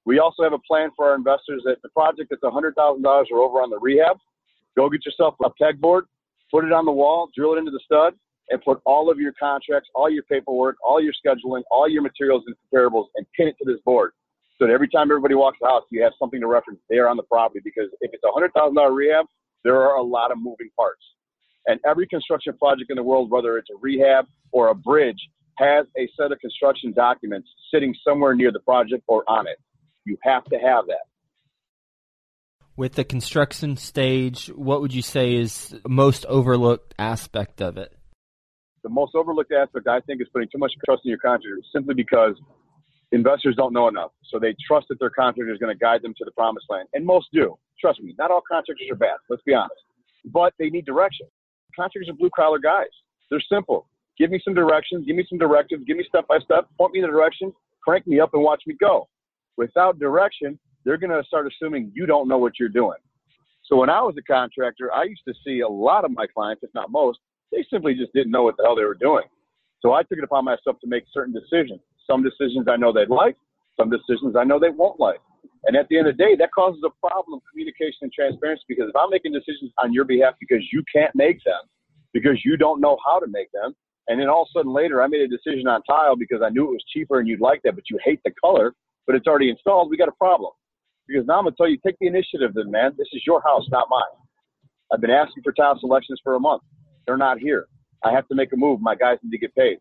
we 0.04 0.18
also 0.18 0.42
have 0.42 0.52
a 0.52 0.58
plan 0.58 0.90
for 0.96 1.08
our 1.08 1.14
investors 1.14 1.62
that 1.64 1.76
the 1.82 1.88
project 1.90 2.30
that's 2.30 2.42
$100,000 2.42 3.04
or 3.30 3.38
over 3.38 3.62
on 3.62 3.70
the 3.70 3.78
rehab, 3.78 4.16
go 4.76 4.88
get 4.88 5.04
yourself 5.06 5.34
a 5.44 5.50
pegboard, 5.62 6.02
put 6.50 6.64
it 6.64 6.72
on 6.72 6.84
the 6.84 6.92
wall, 6.92 7.28
drill 7.36 7.54
it 7.54 7.58
into 7.58 7.70
the 7.70 7.80
stud, 7.84 8.14
and 8.50 8.60
put 8.62 8.80
all 8.84 9.10
of 9.10 9.18
your 9.18 9.32
contracts, 9.38 9.88
all 9.94 10.10
your 10.10 10.24
paperwork, 10.24 10.76
all 10.84 11.00
your 11.00 11.12
scheduling, 11.24 11.62
all 11.70 11.88
your 11.88 12.02
materials 12.02 12.42
and 12.46 12.56
comparables, 12.56 13.06
and 13.16 13.26
pin 13.36 13.48
it 13.48 13.56
to 13.58 13.64
this 13.64 13.80
board. 13.84 14.12
So 14.58 14.66
that 14.66 14.72
every 14.72 14.88
time 14.88 15.10
everybody 15.10 15.34
walks 15.34 15.58
the 15.60 15.68
house, 15.68 15.84
you 15.90 16.02
have 16.02 16.12
something 16.18 16.40
to 16.40 16.46
reference 16.46 16.80
there 16.90 17.08
on 17.08 17.16
the 17.16 17.22
property. 17.22 17.60
Because 17.64 17.88
if 18.00 18.10
it's 18.12 18.22
a 18.24 18.58
$100,000 18.58 18.94
rehab, 18.94 19.26
there 19.64 19.80
are 19.80 19.96
a 19.96 20.02
lot 20.02 20.30
of 20.30 20.38
moving 20.38 20.68
parts. 20.76 21.02
And 21.66 21.80
every 21.86 22.06
construction 22.06 22.56
project 22.58 22.90
in 22.90 22.96
the 22.96 23.02
world, 23.02 23.30
whether 23.30 23.56
it's 23.56 23.70
a 23.70 23.78
rehab 23.80 24.26
or 24.50 24.68
a 24.68 24.74
bridge, 24.74 25.18
has 25.58 25.86
a 25.96 26.08
set 26.16 26.32
of 26.32 26.38
construction 26.40 26.92
documents 26.92 27.48
sitting 27.72 27.94
somewhere 28.06 28.34
near 28.34 28.50
the 28.50 28.60
project 28.60 29.04
or 29.06 29.24
on 29.28 29.46
it. 29.46 29.58
You 30.04 30.16
have 30.22 30.44
to 30.46 30.56
have 30.56 30.86
that. 30.86 31.06
With 32.76 32.94
the 32.94 33.04
construction 33.04 33.76
stage, 33.76 34.46
what 34.46 34.80
would 34.80 34.94
you 34.94 35.02
say 35.02 35.34
is 35.34 35.74
the 35.82 35.88
most 35.88 36.24
overlooked 36.26 36.94
aspect 36.98 37.60
of 37.60 37.76
it? 37.76 37.92
The 38.82 38.88
most 38.88 39.14
overlooked 39.14 39.52
aspect, 39.52 39.86
I 39.86 40.00
think, 40.00 40.20
is 40.20 40.28
putting 40.32 40.48
too 40.50 40.58
much 40.58 40.72
trust 40.84 41.02
in 41.04 41.10
your 41.10 41.18
contractor 41.18 41.58
simply 41.72 41.94
because 41.94 42.34
investors 43.12 43.54
don't 43.56 43.72
know 43.72 43.88
enough. 43.88 44.10
So 44.30 44.38
they 44.38 44.56
trust 44.66 44.86
that 44.88 44.98
their 44.98 45.10
contractor 45.10 45.52
is 45.52 45.58
going 45.58 45.76
to 45.76 45.78
guide 45.78 46.02
them 46.02 46.14
to 46.18 46.24
the 46.24 46.32
promised 46.32 46.66
land. 46.70 46.88
And 46.94 47.04
most 47.04 47.26
do. 47.32 47.56
Trust 47.78 48.00
me, 48.00 48.14
not 48.18 48.30
all 48.30 48.40
contractors 48.40 48.88
are 48.90 48.96
bad. 48.96 49.18
Let's 49.28 49.42
be 49.42 49.54
honest. 49.54 49.82
But 50.24 50.54
they 50.58 50.70
need 50.70 50.86
direction. 50.86 51.26
Contractors 51.76 52.08
are 52.08 52.14
blue 52.14 52.30
collar 52.34 52.58
guys. 52.58 52.90
They're 53.30 53.42
simple. 53.52 53.86
Give 54.18 54.30
me 54.30 54.40
some 54.44 54.54
directions. 54.54 55.06
Give 55.06 55.16
me 55.16 55.26
some 55.28 55.38
directives. 55.38 55.84
Give 55.86 55.96
me 55.96 56.04
step 56.08 56.26
by 56.26 56.38
step. 56.38 56.68
Point 56.78 56.94
me 56.94 57.00
in 57.00 57.06
the 57.06 57.12
direction. 57.12 57.52
Crank 57.84 58.06
me 58.06 58.18
up 58.18 58.30
and 58.32 58.42
watch 58.42 58.62
me 58.66 58.74
go 58.80 59.08
without 59.56 59.98
direction, 59.98 60.58
they're 60.84 60.98
going 60.98 61.10
to 61.10 61.26
start 61.26 61.46
assuming 61.46 61.92
you 61.94 62.06
don't 62.06 62.28
know 62.28 62.38
what 62.38 62.54
you're 62.58 62.68
doing. 62.68 62.98
So 63.64 63.76
when 63.76 63.90
I 63.90 64.02
was 64.02 64.14
a 64.18 64.22
contractor, 64.22 64.92
I 64.92 65.04
used 65.04 65.22
to 65.26 65.34
see 65.44 65.60
a 65.60 65.68
lot 65.68 66.04
of 66.04 66.10
my 66.10 66.26
clients, 66.26 66.62
if 66.62 66.70
not 66.74 66.90
most, 66.90 67.20
they 67.52 67.64
simply 67.70 67.94
just 67.94 68.12
didn't 68.12 68.32
know 68.32 68.42
what 68.42 68.56
the 68.56 68.64
hell 68.64 68.76
they 68.76 68.84
were 68.84 68.94
doing. 68.94 69.24
So 69.80 69.92
I 69.92 70.02
took 70.02 70.18
it 70.18 70.24
upon 70.24 70.44
myself 70.44 70.78
to 70.80 70.86
make 70.86 71.04
certain 71.12 71.34
decisions. 71.34 71.80
Some 72.06 72.22
decisions 72.22 72.66
I 72.68 72.76
know 72.76 72.92
they'd 72.92 73.08
like, 73.08 73.36
some 73.76 73.90
decisions 73.90 74.36
I 74.36 74.44
know 74.44 74.58
they 74.58 74.70
won't 74.70 74.98
like. 74.98 75.20
And 75.64 75.76
at 75.76 75.88
the 75.88 75.98
end 75.98 76.08
of 76.08 76.16
the 76.16 76.22
day, 76.22 76.34
that 76.38 76.50
causes 76.52 76.82
a 76.84 76.90
problem 77.06 77.34
of 77.34 77.42
communication 77.50 78.02
and 78.02 78.12
transparency 78.12 78.64
because 78.68 78.88
if 78.88 78.96
I'm 78.96 79.10
making 79.10 79.32
decisions 79.32 79.70
on 79.82 79.92
your 79.92 80.04
behalf 80.04 80.34
because 80.40 80.64
you 80.72 80.82
can't 80.92 81.14
make 81.14 81.42
them, 81.44 81.62
because 82.12 82.44
you 82.44 82.56
don't 82.56 82.80
know 82.80 82.98
how 83.06 83.20
to 83.20 83.26
make 83.28 83.50
them, 83.52 83.74
and 84.08 84.20
then 84.20 84.28
all 84.28 84.42
of 84.42 84.48
a 84.54 84.58
sudden 84.58 84.72
later 84.72 85.02
I 85.02 85.06
made 85.06 85.20
a 85.20 85.28
decision 85.28 85.68
on 85.68 85.82
tile 85.84 86.16
because 86.16 86.42
I 86.42 86.50
knew 86.50 86.64
it 86.64 86.72
was 86.72 86.84
cheaper 86.92 87.20
and 87.20 87.28
you'd 87.28 87.40
like 87.40 87.62
that, 87.62 87.76
but 87.76 87.88
you 87.90 87.98
hate 88.04 88.20
the 88.24 88.32
color, 88.42 88.74
but 89.06 89.16
it's 89.16 89.26
already 89.26 89.50
installed, 89.50 89.90
we 89.90 89.96
got 89.96 90.08
a 90.08 90.18
problem. 90.18 90.52
Because 91.06 91.26
now 91.26 91.38
I'm 91.38 91.44
going 91.44 91.52
to 91.52 91.56
tell 91.56 91.68
you, 91.68 91.78
take 91.84 91.96
the 92.00 92.06
initiative 92.06 92.54
then, 92.54 92.70
man. 92.70 92.92
This 92.96 93.08
is 93.12 93.22
your 93.26 93.42
house, 93.42 93.66
not 93.70 93.88
mine. 93.90 94.02
I've 94.92 95.00
been 95.00 95.10
asking 95.10 95.42
for 95.42 95.52
tile 95.52 95.78
selections 95.80 96.20
for 96.22 96.34
a 96.34 96.40
month. 96.40 96.62
They're 97.06 97.16
not 97.16 97.38
here. 97.38 97.66
I 98.04 98.12
have 98.12 98.28
to 98.28 98.34
make 98.34 98.52
a 98.52 98.56
move. 98.56 98.80
My 98.80 98.94
guys 98.94 99.18
need 99.22 99.30
to 99.30 99.38
get 99.38 99.54
paid. 99.54 99.78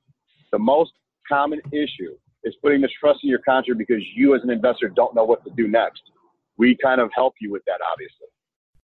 The 0.52 0.60
most 0.60 0.92
common 1.30 1.62
issue 1.72 2.16
is 2.44 2.56
putting 2.62 2.82
the 2.82 2.90
trust 3.00 3.20
in 3.24 3.30
your 3.30 3.40
contractor 3.40 3.76
because 3.76 4.04
you 4.16 4.36
as 4.36 4.42
an 4.44 4.50
investor 4.50 4.90
don't 4.90 5.16
know 5.16 5.24
what 5.24 5.44
to 5.46 5.52
do 5.56 5.68
next. 5.68 6.02
We 6.58 6.78
kind 6.82 7.00
of 7.00 7.10
help 7.14 7.36
you 7.40 7.52
with 7.52 7.64
that, 7.66 7.80
obviously. 7.92 8.28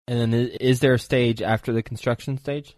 And 0.07 0.33
then 0.33 0.49
is 0.59 0.79
there 0.79 0.93
a 0.93 0.99
stage 0.99 1.41
after 1.41 1.73
the 1.73 1.83
construction 1.83 2.37
stage? 2.37 2.75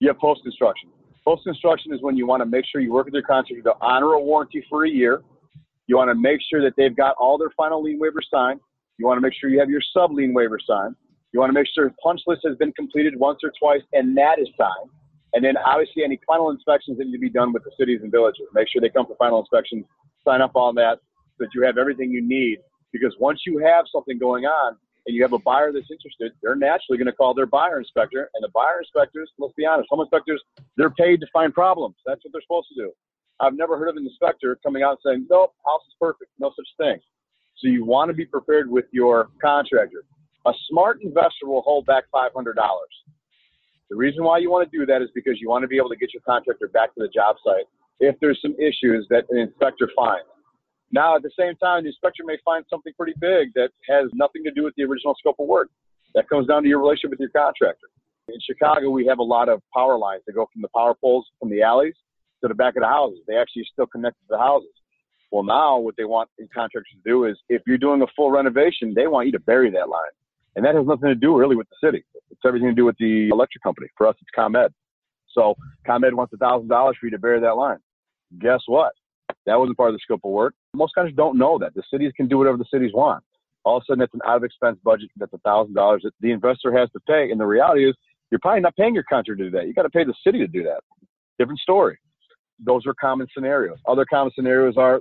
Yeah, 0.00 0.12
post 0.18 0.42
construction. 0.42 0.90
Post 1.24 1.44
construction 1.44 1.94
is 1.94 2.02
when 2.02 2.16
you 2.16 2.26
want 2.26 2.40
to 2.40 2.46
make 2.46 2.64
sure 2.70 2.80
you 2.80 2.92
work 2.92 3.06
with 3.06 3.14
your 3.14 3.22
contractor 3.22 3.62
to 3.62 3.74
honor 3.80 4.12
a 4.12 4.20
warranty 4.20 4.64
for 4.68 4.84
a 4.84 4.90
year 4.90 5.22
you 5.92 5.98
want 5.98 6.08
to 6.08 6.14
make 6.14 6.40
sure 6.48 6.62
that 6.62 6.72
they've 6.78 6.96
got 6.96 7.14
all 7.20 7.36
their 7.36 7.52
final 7.54 7.82
lien 7.82 8.00
waivers 8.00 8.24
signed. 8.32 8.60
You 8.96 9.04
want 9.04 9.18
to 9.18 9.20
make 9.20 9.34
sure 9.38 9.50
you 9.50 9.60
have 9.60 9.68
your 9.68 9.82
sub 9.92 10.10
lien 10.10 10.32
waiver 10.32 10.58
signed. 10.66 10.96
You 11.32 11.40
want 11.40 11.50
to 11.50 11.52
make 11.52 11.66
sure 11.74 11.92
punch 12.02 12.22
list 12.26 12.40
has 12.46 12.56
been 12.56 12.72
completed 12.72 13.12
once 13.14 13.40
or 13.44 13.52
twice 13.60 13.82
and 13.92 14.16
that 14.16 14.38
is 14.38 14.48
signed. 14.56 14.88
And 15.34 15.44
then 15.44 15.58
obviously 15.58 16.02
any 16.02 16.18
final 16.26 16.48
inspections 16.48 16.96
that 16.96 17.04
need 17.04 17.12
to 17.12 17.18
be 17.18 17.28
done 17.28 17.52
with 17.52 17.64
the 17.64 17.72
cities 17.78 18.00
and 18.02 18.10
villages. 18.10 18.46
Make 18.54 18.68
sure 18.72 18.80
they 18.80 18.88
come 18.88 19.04
for 19.04 19.16
final 19.16 19.40
inspections, 19.40 19.84
sign 20.26 20.40
up 20.40 20.56
on 20.56 20.74
that 20.76 20.96
so 21.36 21.44
that 21.44 21.50
you 21.54 21.62
have 21.62 21.76
everything 21.76 22.10
you 22.10 22.26
need. 22.26 22.60
Because 22.90 23.14
once 23.20 23.42
you 23.46 23.58
have 23.58 23.84
something 23.92 24.18
going 24.18 24.46
on 24.46 24.76
and 25.04 25.14
you 25.14 25.20
have 25.20 25.34
a 25.34 25.40
buyer 25.40 25.72
that's 25.74 25.90
interested, 25.90 26.32
they're 26.42 26.56
naturally 26.56 26.96
going 26.96 27.04
to 27.04 27.12
call 27.12 27.34
their 27.34 27.44
buyer 27.44 27.78
inspector. 27.78 28.30
And 28.32 28.42
the 28.42 28.50
buyer 28.54 28.80
inspectors, 28.80 29.30
let's 29.38 29.52
be 29.58 29.66
honest, 29.66 29.90
home 29.90 30.00
inspectors, 30.00 30.42
they're 30.78 30.96
paid 30.96 31.20
to 31.20 31.26
find 31.34 31.52
problems. 31.52 31.96
That's 32.06 32.24
what 32.24 32.32
they're 32.32 32.40
supposed 32.48 32.68
to 32.76 32.80
do. 32.80 32.92
I've 33.40 33.54
never 33.54 33.78
heard 33.78 33.88
of 33.88 33.96
an 33.96 34.04
inspector 34.04 34.58
coming 34.62 34.82
out 34.82 34.98
and 34.98 34.98
saying, 35.04 35.26
nope, 35.30 35.54
house 35.66 35.82
is 35.88 35.94
perfect. 36.00 36.30
No 36.38 36.52
such 36.56 36.68
thing. 36.78 36.98
So 37.58 37.68
you 37.68 37.84
want 37.84 38.08
to 38.08 38.14
be 38.14 38.24
prepared 38.24 38.70
with 38.70 38.86
your 38.92 39.30
contractor. 39.40 40.04
A 40.46 40.52
smart 40.68 41.02
investor 41.02 41.46
will 41.46 41.62
hold 41.62 41.86
back 41.86 42.04
$500. 42.14 42.32
The 43.90 43.96
reason 43.96 44.24
why 44.24 44.38
you 44.38 44.50
want 44.50 44.70
to 44.70 44.78
do 44.78 44.86
that 44.86 45.02
is 45.02 45.08
because 45.14 45.40
you 45.40 45.48
want 45.48 45.62
to 45.62 45.68
be 45.68 45.76
able 45.76 45.90
to 45.90 45.96
get 45.96 46.12
your 46.12 46.22
contractor 46.26 46.68
back 46.68 46.94
to 46.94 47.00
the 47.00 47.08
job 47.08 47.36
site 47.44 47.66
if 48.00 48.16
there's 48.20 48.40
some 48.42 48.54
issues 48.58 49.06
that 49.10 49.24
an 49.30 49.38
inspector 49.38 49.88
finds. 49.94 50.26
Now, 50.90 51.16
at 51.16 51.22
the 51.22 51.30
same 51.38 51.56
time, 51.56 51.84
the 51.84 51.88
inspector 51.88 52.22
may 52.24 52.36
find 52.44 52.64
something 52.68 52.92
pretty 52.98 53.14
big 53.20 53.52
that 53.54 53.70
has 53.88 54.10
nothing 54.12 54.42
to 54.44 54.50
do 54.50 54.64
with 54.64 54.74
the 54.76 54.84
original 54.84 55.14
scope 55.18 55.36
of 55.38 55.46
work. 55.46 55.68
That 56.14 56.28
comes 56.28 56.46
down 56.48 56.62
to 56.64 56.68
your 56.68 56.80
relationship 56.80 57.10
with 57.10 57.20
your 57.20 57.30
contractor. 57.30 57.86
In 58.28 58.38
Chicago, 58.44 58.90
we 58.90 59.06
have 59.06 59.18
a 59.18 59.22
lot 59.22 59.48
of 59.48 59.62
power 59.74 59.96
lines 59.96 60.22
that 60.26 60.34
go 60.34 60.46
from 60.52 60.62
the 60.62 60.68
power 60.74 60.94
poles 60.94 61.26
from 61.38 61.50
the 61.50 61.62
alleys 61.62 61.94
to 62.42 62.48
the 62.48 62.54
back 62.54 62.76
of 62.76 62.82
the 62.82 62.88
houses. 62.88 63.20
They 63.26 63.36
actually 63.36 63.64
still 63.72 63.86
connected 63.86 64.20
to 64.22 64.28
the 64.30 64.38
houses. 64.38 64.70
Well, 65.30 65.44
now 65.44 65.78
what 65.78 65.96
they 65.96 66.04
want 66.04 66.28
contractors 66.52 66.92
to 66.92 67.10
do 67.10 67.24
is 67.24 67.38
if 67.48 67.62
you're 67.66 67.78
doing 67.78 68.02
a 68.02 68.06
full 68.14 68.30
renovation, 68.30 68.92
they 68.94 69.06
want 69.06 69.26
you 69.26 69.32
to 69.32 69.40
bury 69.40 69.70
that 69.70 69.88
line. 69.88 70.12
And 70.56 70.64
that 70.64 70.74
has 70.74 70.86
nothing 70.86 71.08
to 71.08 71.14
do 71.14 71.36
really 71.36 71.56
with 71.56 71.68
the 71.70 71.86
city. 71.86 72.04
It's 72.30 72.40
everything 72.46 72.68
to 72.68 72.74
do 72.74 72.84
with 72.84 72.96
the 72.98 73.30
electric 73.30 73.62
company. 73.62 73.86
For 73.96 74.06
us, 74.06 74.16
it's 74.20 74.30
ComEd. 74.36 74.72
So 75.32 75.54
ComEd 75.86 76.14
wants 76.14 76.34
a 76.34 76.36
thousand 76.36 76.68
dollars 76.68 76.96
for 77.00 77.06
you 77.06 77.10
to 77.12 77.18
bury 77.18 77.40
that 77.40 77.56
line. 77.56 77.78
Guess 78.38 78.60
what? 78.66 78.92
That 79.46 79.58
wasn't 79.58 79.78
part 79.78 79.90
of 79.90 79.94
the 79.94 80.00
scope 80.02 80.20
of 80.24 80.30
work. 80.30 80.54
Most 80.74 80.94
countries 80.94 81.16
don't 81.16 81.38
know 81.38 81.58
that. 81.58 81.74
The 81.74 81.82
cities 81.90 82.12
can 82.16 82.28
do 82.28 82.36
whatever 82.36 82.58
the 82.58 82.66
cities 82.70 82.90
want. 82.92 83.24
All 83.64 83.78
of 83.78 83.82
a 83.82 83.84
sudden, 83.86 84.02
it's 84.02 84.14
an 84.14 84.20
out 84.26 84.36
of 84.36 84.44
expense 84.44 84.78
budget 84.84 85.08
that's 85.16 85.32
a 85.32 85.38
thousand 85.38 85.74
dollars 85.74 86.02
that 86.04 86.12
the 86.20 86.32
investor 86.32 86.76
has 86.76 86.90
to 86.92 87.00
pay. 87.00 87.30
And 87.30 87.40
the 87.40 87.46
reality 87.46 87.88
is, 87.88 87.96
you're 88.30 88.40
probably 88.40 88.60
not 88.60 88.76
paying 88.76 88.94
your 88.94 89.04
contractor 89.04 89.36
to 89.36 89.44
do 89.44 89.50
that. 89.50 89.66
You 89.66 89.74
got 89.74 89.82
to 89.82 89.90
pay 89.90 90.04
the 90.04 90.14
city 90.24 90.38
to 90.38 90.46
do 90.46 90.62
that. 90.64 90.80
Different 91.38 91.60
story. 91.60 91.98
Those 92.58 92.86
are 92.86 92.94
common 92.94 93.26
scenarios. 93.34 93.78
Other 93.86 94.04
common 94.04 94.32
scenarios 94.34 94.76
are 94.76 95.00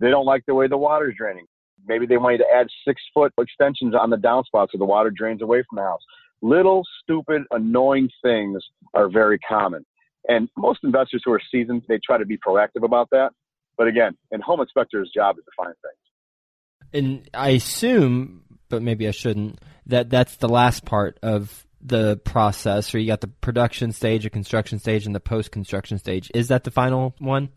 they 0.00 0.10
don't 0.10 0.26
like 0.26 0.44
the 0.46 0.54
way 0.54 0.66
the 0.66 0.76
water's 0.76 1.14
draining. 1.16 1.46
Maybe 1.86 2.06
they 2.06 2.16
want 2.16 2.34
you 2.34 2.38
to 2.38 2.54
add 2.54 2.66
six 2.86 3.00
foot 3.14 3.32
extensions 3.38 3.94
on 3.94 4.10
the 4.10 4.16
downspouts 4.16 4.68
so 4.72 4.78
the 4.78 4.84
water 4.84 5.10
drains 5.10 5.42
away 5.42 5.62
from 5.68 5.76
the 5.76 5.82
house. 5.82 6.02
Little 6.42 6.82
stupid, 7.02 7.42
annoying 7.50 8.08
things 8.22 8.62
are 8.94 9.08
very 9.08 9.38
common. 9.38 9.84
And 10.28 10.48
most 10.56 10.80
investors 10.82 11.22
who 11.24 11.32
are 11.32 11.40
seasoned, 11.50 11.82
they 11.88 11.98
try 12.04 12.18
to 12.18 12.26
be 12.26 12.38
proactive 12.38 12.84
about 12.84 13.10
that. 13.10 13.30
But 13.76 13.88
again, 13.88 14.16
and 14.30 14.42
home 14.42 14.60
inspector's 14.60 15.10
job 15.14 15.36
is 15.38 15.44
to 15.44 15.50
find 15.56 15.74
things. 15.82 16.92
And 16.92 17.30
I 17.32 17.50
assume, 17.50 18.42
but 18.68 18.82
maybe 18.82 19.08
I 19.08 19.12
shouldn't, 19.12 19.60
that 19.86 20.10
that's 20.10 20.36
the 20.36 20.48
last 20.48 20.84
part 20.84 21.18
of 21.22 21.66
the 21.82 22.18
process, 22.24 22.94
or 22.94 22.98
you 22.98 23.06
got 23.06 23.20
the 23.20 23.28
production 23.28 23.92
stage, 23.92 24.26
a 24.26 24.30
construction 24.30 24.78
stage, 24.78 25.06
and 25.06 25.14
the 25.14 25.20
post 25.20 25.50
construction 25.50 25.98
stage. 25.98 26.30
Is 26.34 26.48
that 26.48 26.64
the 26.64 26.70
final 26.70 27.14
one? 27.18 27.48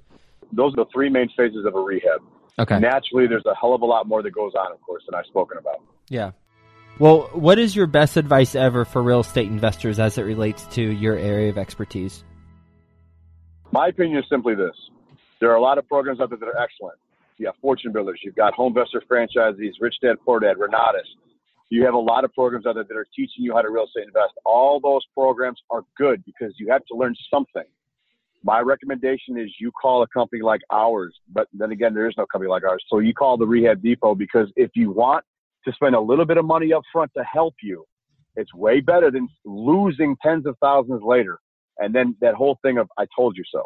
Those 0.51 0.73
are 0.73 0.86
the 0.86 0.89
three 0.93 1.09
main 1.09 1.29
phases 1.36 1.65
of 1.65 1.75
a 1.75 1.79
rehab. 1.79 2.21
Okay. 2.59 2.79
Naturally, 2.79 3.27
there's 3.27 3.45
a 3.45 3.55
hell 3.55 3.73
of 3.73 3.81
a 3.81 3.86
lot 3.86 4.07
more 4.07 4.21
that 4.21 4.31
goes 4.31 4.53
on, 4.55 4.71
of 4.71 4.81
course, 4.81 5.03
than 5.07 5.15
I've 5.15 5.25
spoken 5.25 5.57
about. 5.57 5.81
Yeah. 6.09 6.31
Well, 6.99 7.29
what 7.33 7.57
is 7.57 7.75
your 7.75 7.88
best 7.88 8.17
advice 8.17 8.53
ever 8.53 8.86
for 8.86 9.01
real 9.01 9.21
estate 9.21 9.47
investors 9.47 9.99
as 9.99 10.19
it 10.19 10.23
relates 10.23 10.63
to 10.75 10.81
your 10.81 11.17
area 11.17 11.49
of 11.49 11.57
expertise? 11.57 12.23
My 13.71 13.88
opinion 13.88 14.19
is 14.19 14.25
simply 14.29 14.53
this 14.53 14.75
there 15.39 15.51
are 15.51 15.55
a 15.55 15.62
lot 15.62 15.79
of 15.79 15.88
programs 15.89 16.21
out 16.21 16.29
there 16.29 16.38
that 16.38 16.47
are 16.47 16.62
excellent. 16.62 16.99
You 17.38 17.47
have 17.47 17.55
Fortune 17.59 17.91
Builders, 17.91 18.19
you've 18.23 18.36
got 18.36 18.53
Homevestor 18.53 19.01
franchisees, 19.09 19.73
Rich 19.81 19.95
Dad 20.01 20.17
Poor 20.23 20.39
Dad, 20.39 20.57
Renatus. 20.57 21.09
You 21.73 21.83
have 21.86 21.95
a 21.95 21.97
lot 21.97 22.23
of 22.23 22.31
programs 22.33 22.67
out 22.67 22.75
there 22.75 22.83
that 22.83 22.95
are 22.95 23.07
teaching 23.15 23.43
you 23.43 23.55
how 23.55 23.63
to 23.63 23.71
real 23.71 23.86
estate 23.86 24.03
invest. 24.05 24.33
All 24.45 24.79
those 24.79 25.01
programs 25.17 25.59
are 25.71 25.81
good 25.97 26.23
because 26.23 26.53
you 26.59 26.67
have 26.69 26.86
to 26.86 26.95
learn 26.95 27.15
something. 27.33 27.63
My 28.43 28.59
recommendation 28.59 29.39
is 29.39 29.49
you 29.59 29.71
call 29.71 30.03
a 30.03 30.07
company 30.09 30.43
like 30.43 30.62
ours, 30.71 31.15
but 31.31 31.47
then 31.51 31.71
again, 31.71 31.95
there 31.95 32.07
is 32.07 32.13
no 32.15 32.27
company 32.27 32.47
like 32.47 32.63
ours. 32.63 32.83
So 32.89 32.99
you 32.99 33.15
call 33.15 33.38
the 33.38 33.47
Rehab 33.47 33.81
Depot 33.81 34.13
because 34.13 34.49
if 34.55 34.69
you 34.75 34.91
want 34.91 35.25
to 35.65 35.73
spend 35.73 35.95
a 35.95 35.99
little 35.99 36.25
bit 36.25 36.38
of 36.38 36.45
money 36.45 36.71
up 36.73 36.83
front 36.91 37.09
to 37.17 37.23
help 37.23 37.55
you, 37.63 37.86
it's 38.36 38.53
way 38.53 38.79
better 38.79 39.09
than 39.09 39.27
losing 39.43 40.15
tens 40.21 40.45
of 40.45 40.55
thousands 40.62 41.01
later. 41.03 41.39
And 41.79 41.95
then 41.95 42.15
that 42.21 42.36
whole 42.36 42.59
thing 42.62 42.77
of, 42.77 42.88
I 42.99 43.07
told 43.17 43.36
you 43.36 43.43
so. 43.51 43.63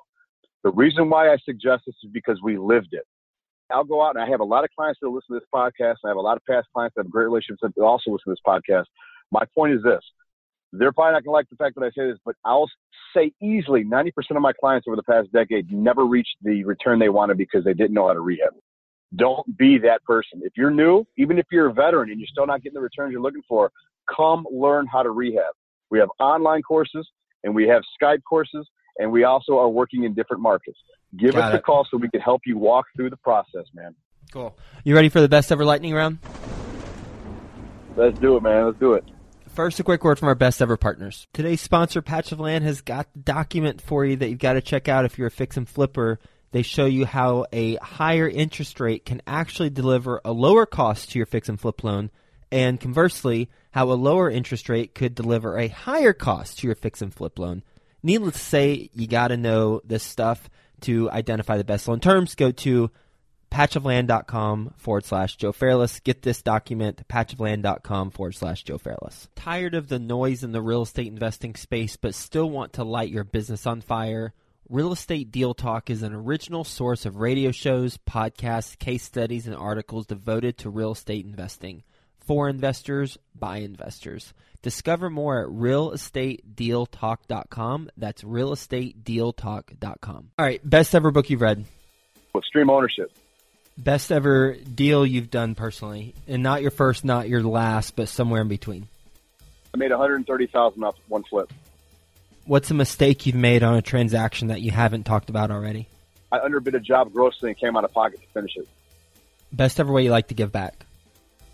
The 0.64 0.72
reason 0.72 1.10
why 1.10 1.34
I 1.34 1.36
suggest 1.44 1.84
this 1.86 1.96
is 2.06 2.10
because 2.14 2.40
we 2.42 2.58
lived 2.58 2.94
it. 2.94 3.04
I'll 3.72 3.84
go 3.84 4.06
out 4.06 4.16
and 4.16 4.24
I 4.24 4.30
have 4.30 4.40
a 4.40 4.46
lot 4.46 4.64
of 4.64 4.70
clients 4.76 5.00
that 5.02 5.10
listen 5.10 5.36
to 5.36 5.40
this 5.40 5.50
podcast. 5.54 5.96
And 6.04 6.06
I 6.06 6.10
have 6.10 6.18
a 6.18 6.22
lot 6.22 6.38
of 6.38 6.44
past 6.50 6.68
clients 6.74 6.96
that 6.96 7.04
have 7.04 7.12
great 7.12 7.26
relationships 7.26 7.74
that 7.76 7.82
also 7.82 8.12
listen 8.12 8.32
to 8.34 8.36
this 8.36 8.40
podcast. 8.46 8.86
My 9.32 9.44
point 9.56 9.74
is 9.74 9.84
this 9.84 10.02
they're 10.74 10.92
probably 10.92 11.14
not 11.14 11.24
going 11.24 11.32
to 11.32 11.32
like 11.32 11.50
the 11.50 11.56
fact 11.56 11.76
that 11.76 11.84
I 11.84 11.90
say 11.90 12.10
this, 12.10 12.20
but 12.26 12.36
I'll 12.44 12.70
say 13.16 13.32
easily 13.42 13.84
90% 13.84 14.12
of 14.32 14.42
my 14.42 14.54
clients 14.54 14.86
over 14.88 14.96
the 14.96 15.04
past 15.04 15.32
decade 15.32 15.72
never 15.72 16.06
reached 16.06 16.36
the 16.42 16.64
return 16.66 17.00
they 17.00 17.10
wanted 17.10 17.38
because 17.38 17.64
they 17.64 17.74
didn't 17.74 17.94
know 17.94 18.08
how 18.08 18.14
to 18.14 18.20
rehab. 18.20 18.54
Don't 19.16 19.58
be 19.58 19.78
that 19.80 20.04
person. 20.04 20.42
If 20.44 20.54
you're 20.58 20.72
new, 20.72 21.06
even 21.18 21.38
if 21.38 21.46
you're 21.52 21.68
a 21.68 21.74
veteran 21.74 22.12
and 22.12 22.20
you're 22.20 22.28
still 22.28 22.46
not 22.46 22.62
getting 22.62 22.76
the 22.76 22.82
returns 22.82 23.14
you're 23.14 23.22
looking 23.22 23.44
for, 23.48 23.72
come 24.14 24.46
learn 24.52 24.88
how 24.88 25.04
to 25.04 25.12
rehab. 25.12 25.54
We 25.90 26.00
have 26.00 26.10
online 26.20 26.62
courses 26.62 27.08
and 27.44 27.56
we 27.56 27.68
have 27.68 27.84
Skype 28.02 28.22
courses 28.28 28.68
and 28.98 29.12
we 29.12 29.24
also 29.24 29.58
are 29.58 29.70
working 29.70 30.04
in 30.04 30.14
different 30.14 30.42
markets. 30.42 30.78
Give 31.16 31.34
Got 31.34 31.50
us 31.50 31.54
it. 31.56 31.58
a 31.60 31.62
call 31.62 31.88
so 31.90 31.98
we 31.98 32.10
can 32.10 32.22
help 32.22 32.42
you 32.46 32.58
walk 32.58 32.86
through 32.96 33.10
the 33.10 33.18
process, 33.18 33.66
man. 33.74 33.96
Cool. 34.32 34.58
You 34.84 34.96
ready 34.96 35.10
for 35.10 35.22
the 35.22 35.30
best 35.30 35.52
ever 35.52 35.64
lightning 35.64 35.94
round? 35.94 36.20
Let's 37.96 38.20
do 38.20 38.36
it, 38.38 38.44
man. 38.44 38.66
Let's 38.66 38.80
do 38.80 38.94
it. 38.94 39.06
First, 39.48 39.80
a 39.80 39.84
quick 39.84 40.04
word 40.04 40.20
from 40.20 40.28
our 40.28 40.36
best 40.36 40.62
ever 40.62 40.78
partners. 40.78 41.26
Today's 41.34 41.62
sponsor, 41.62 42.02
Patch 42.02 42.32
of 42.32 42.40
Land, 42.40 42.64
has 42.64 42.82
got 42.82 43.12
the 43.14 43.20
document 43.20 43.82
for 43.82 44.06
you 44.06 44.16
that 44.18 44.30
you've 44.30 44.38
got 44.38 44.54
to 44.54 44.62
check 44.62 44.88
out 44.88 45.06
if 45.06 45.18
you're 45.18 45.30
a 45.30 45.32
fix 45.32 45.58
and 45.58 45.68
flipper. 45.68 46.20
They 46.52 46.62
show 46.62 46.86
you 46.86 47.06
how 47.06 47.48
a 47.52 47.76
higher 47.78 48.30
interest 48.30 48.80
rate 48.80 49.06
can 49.06 49.22
actually 49.26 49.72
deliver 49.72 50.22
a 50.24 50.32
lower 50.32 50.66
cost 50.66 51.12
to 51.12 51.20
your 51.20 51.26
fix 51.26 51.50
and 51.50 51.60
flip 51.60 51.84
loan, 51.84 52.12
and 52.52 52.80
conversely, 52.80 53.50
how 53.72 53.92
a 53.92 53.94
lower 53.94 54.30
interest 54.30 54.70
rate 54.70 54.94
could 54.94 55.16
deliver 55.16 55.58
a 55.58 55.68
higher 55.68 56.14
cost 56.14 56.60
to 56.60 56.68
your 56.68 56.76
fix 56.76 57.02
and 57.02 57.14
flip 57.14 57.40
loan. 57.40 57.64
Needless 58.04 58.36
to 58.36 58.40
say, 58.40 58.90
you 58.94 59.08
got 59.08 59.30
to 59.30 59.38
know 59.38 59.82
this 59.84 60.04
stuff 60.04 60.50
to 60.82 61.10
identify 61.10 61.58
the 61.58 61.64
best 61.64 61.88
loan 61.88 62.00
terms. 62.00 62.36
Go 62.36 62.52
to 62.52 62.92
patchofland.com 63.52 64.74
forward 64.78 65.06
slash 65.06 65.36
Joe 65.38 65.52
Fairless. 65.52 66.00
Get 66.02 66.22
this 66.22 66.42
document, 66.42 67.08
patchofland.com 67.08 68.12
forward 68.12 68.36
slash 68.36 68.64
Joe 68.64 68.78
Fairless. 68.78 69.30
Tired 69.36 69.74
of 69.74 69.88
the 69.88 70.00
noise 70.00 70.44
in 70.44 70.52
the 70.52 70.62
real 70.62 70.84
estate 70.84 71.08
investing 71.08 71.56
space, 71.56 71.96
but 71.96 72.16
still 72.16 72.50
want 72.50 72.74
to 72.74 72.84
light 72.84 73.10
your 73.10 73.24
business 73.24 73.66
on 73.66 73.82
fire? 73.82 74.34
Real 74.70 74.92
Estate 74.92 75.32
Deal 75.32 75.54
Talk 75.54 75.90
is 75.90 76.04
an 76.04 76.14
original 76.14 76.66
source 76.66 77.06
of 77.06 77.16
radio 77.16 77.52
shows, 77.52 77.98
podcasts, 77.98 78.78
case 78.78 79.04
studies, 79.04 79.48
and 79.48 79.56
articles 79.56 80.08
devoted 80.08 80.58
to 80.58 80.70
real 80.70 80.92
estate 80.92 81.26
investing. 81.26 81.84
For 82.28 82.48
investors, 82.50 83.18
by 83.34 83.60
investors. 83.60 84.34
Discover 84.62 85.10
more 85.10 85.44
at 85.44 85.48
realestatedealtalk.com. 85.48 87.90
That's 87.96 88.22
realestatedealtalk.com. 88.22 90.30
All 90.38 90.46
right, 90.46 90.70
best 90.70 90.94
ever 90.94 91.12
book 91.12 91.30
you've 91.30 91.40
read? 91.40 91.64
Extreme 92.36 92.70
Ownership. 92.70 93.14
Best 93.78 94.12
ever 94.12 94.56
deal 94.56 95.06
you've 95.06 95.32
done 95.32 95.56
personally, 95.56 96.16
and 96.28 96.44
not 96.44 96.62
your 96.62 96.72
first, 96.72 97.06
not 97.06 97.30
your 97.30 97.44
last, 97.44 97.96
but 97.96 98.10
somewhere 98.10 98.42
in 98.42 98.50
between. 98.50 98.90
I 99.74 99.78
made 99.78 99.92
130,000 99.92 100.84
off 100.84 100.98
one 101.08 101.24
flip. 101.24 101.54
What's 102.44 102.70
a 102.72 102.74
mistake 102.74 103.26
you've 103.26 103.36
made 103.36 103.64
on 103.64 103.76
a 103.76 103.82
transaction 103.82 104.50
that 104.50 104.60
you 104.60 104.72
haven't 104.72 105.06
talked 105.06 105.30
about 105.30 105.50
already? 105.50 105.88
I 106.32 106.40
underbid 106.40 106.76
a 106.76 106.82
job 106.82 107.14
grossly 107.14 107.52
and 107.52 107.58
came 107.58 107.78
out 107.78 107.86
of 107.86 107.94
pocket 107.94 108.20
to 108.20 108.28
finish 108.34 108.58
it. 108.58 108.68
Best 109.54 109.80
ever 109.80 109.94
way 109.94 110.04
you 110.04 110.12
like 110.12 110.28
to 110.28 110.34
give 110.34 110.52
back? 110.52 110.87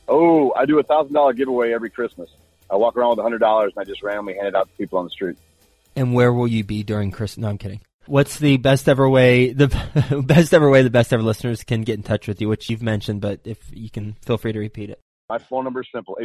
Oh, 0.07 0.53
I 0.53 0.65
do 0.65 0.79
a 0.79 0.83
thousand 0.83 1.13
dollar 1.13 1.33
giveaway 1.33 1.73
every 1.73 1.89
Christmas. 1.89 2.29
I 2.69 2.75
walk 2.75 2.97
around 2.97 3.11
with 3.11 3.19
a 3.19 3.23
hundred 3.23 3.39
dollars 3.39 3.73
and 3.75 3.81
I 3.81 3.85
just 3.85 4.03
randomly 4.03 4.35
hand 4.35 4.47
it 4.47 4.55
out 4.55 4.67
to 4.67 4.73
people 4.77 4.99
on 4.99 5.05
the 5.05 5.11
street. 5.11 5.37
And 5.95 6.13
where 6.13 6.33
will 6.33 6.47
you 6.47 6.63
be 6.63 6.83
during 6.83 7.11
Christmas? 7.11 7.41
No, 7.41 7.49
I'm 7.49 7.57
kidding. 7.57 7.81
What's 8.05 8.37
the 8.37 8.57
best 8.57 8.89
ever 8.89 9.07
way? 9.07 9.53
The 9.53 9.69
best 10.27 10.53
ever 10.53 10.69
way 10.69 10.81
the 10.81 10.89
best 10.89 11.13
ever 11.13 11.23
listeners 11.23 11.63
can 11.63 11.83
get 11.83 11.95
in 11.95 12.03
touch 12.03 12.27
with 12.27 12.41
you, 12.41 12.49
which 12.49 12.69
you've 12.69 12.83
mentioned, 12.83 13.21
but 13.21 13.39
if 13.45 13.59
you 13.71 13.89
can, 13.89 14.17
feel 14.25 14.37
free 14.37 14.51
to 14.51 14.59
repeat 14.59 14.89
it. 14.89 14.99
My 15.29 15.37
phone 15.37 15.63
number 15.63 15.79
is 15.81 15.87
simple: 15.93 16.17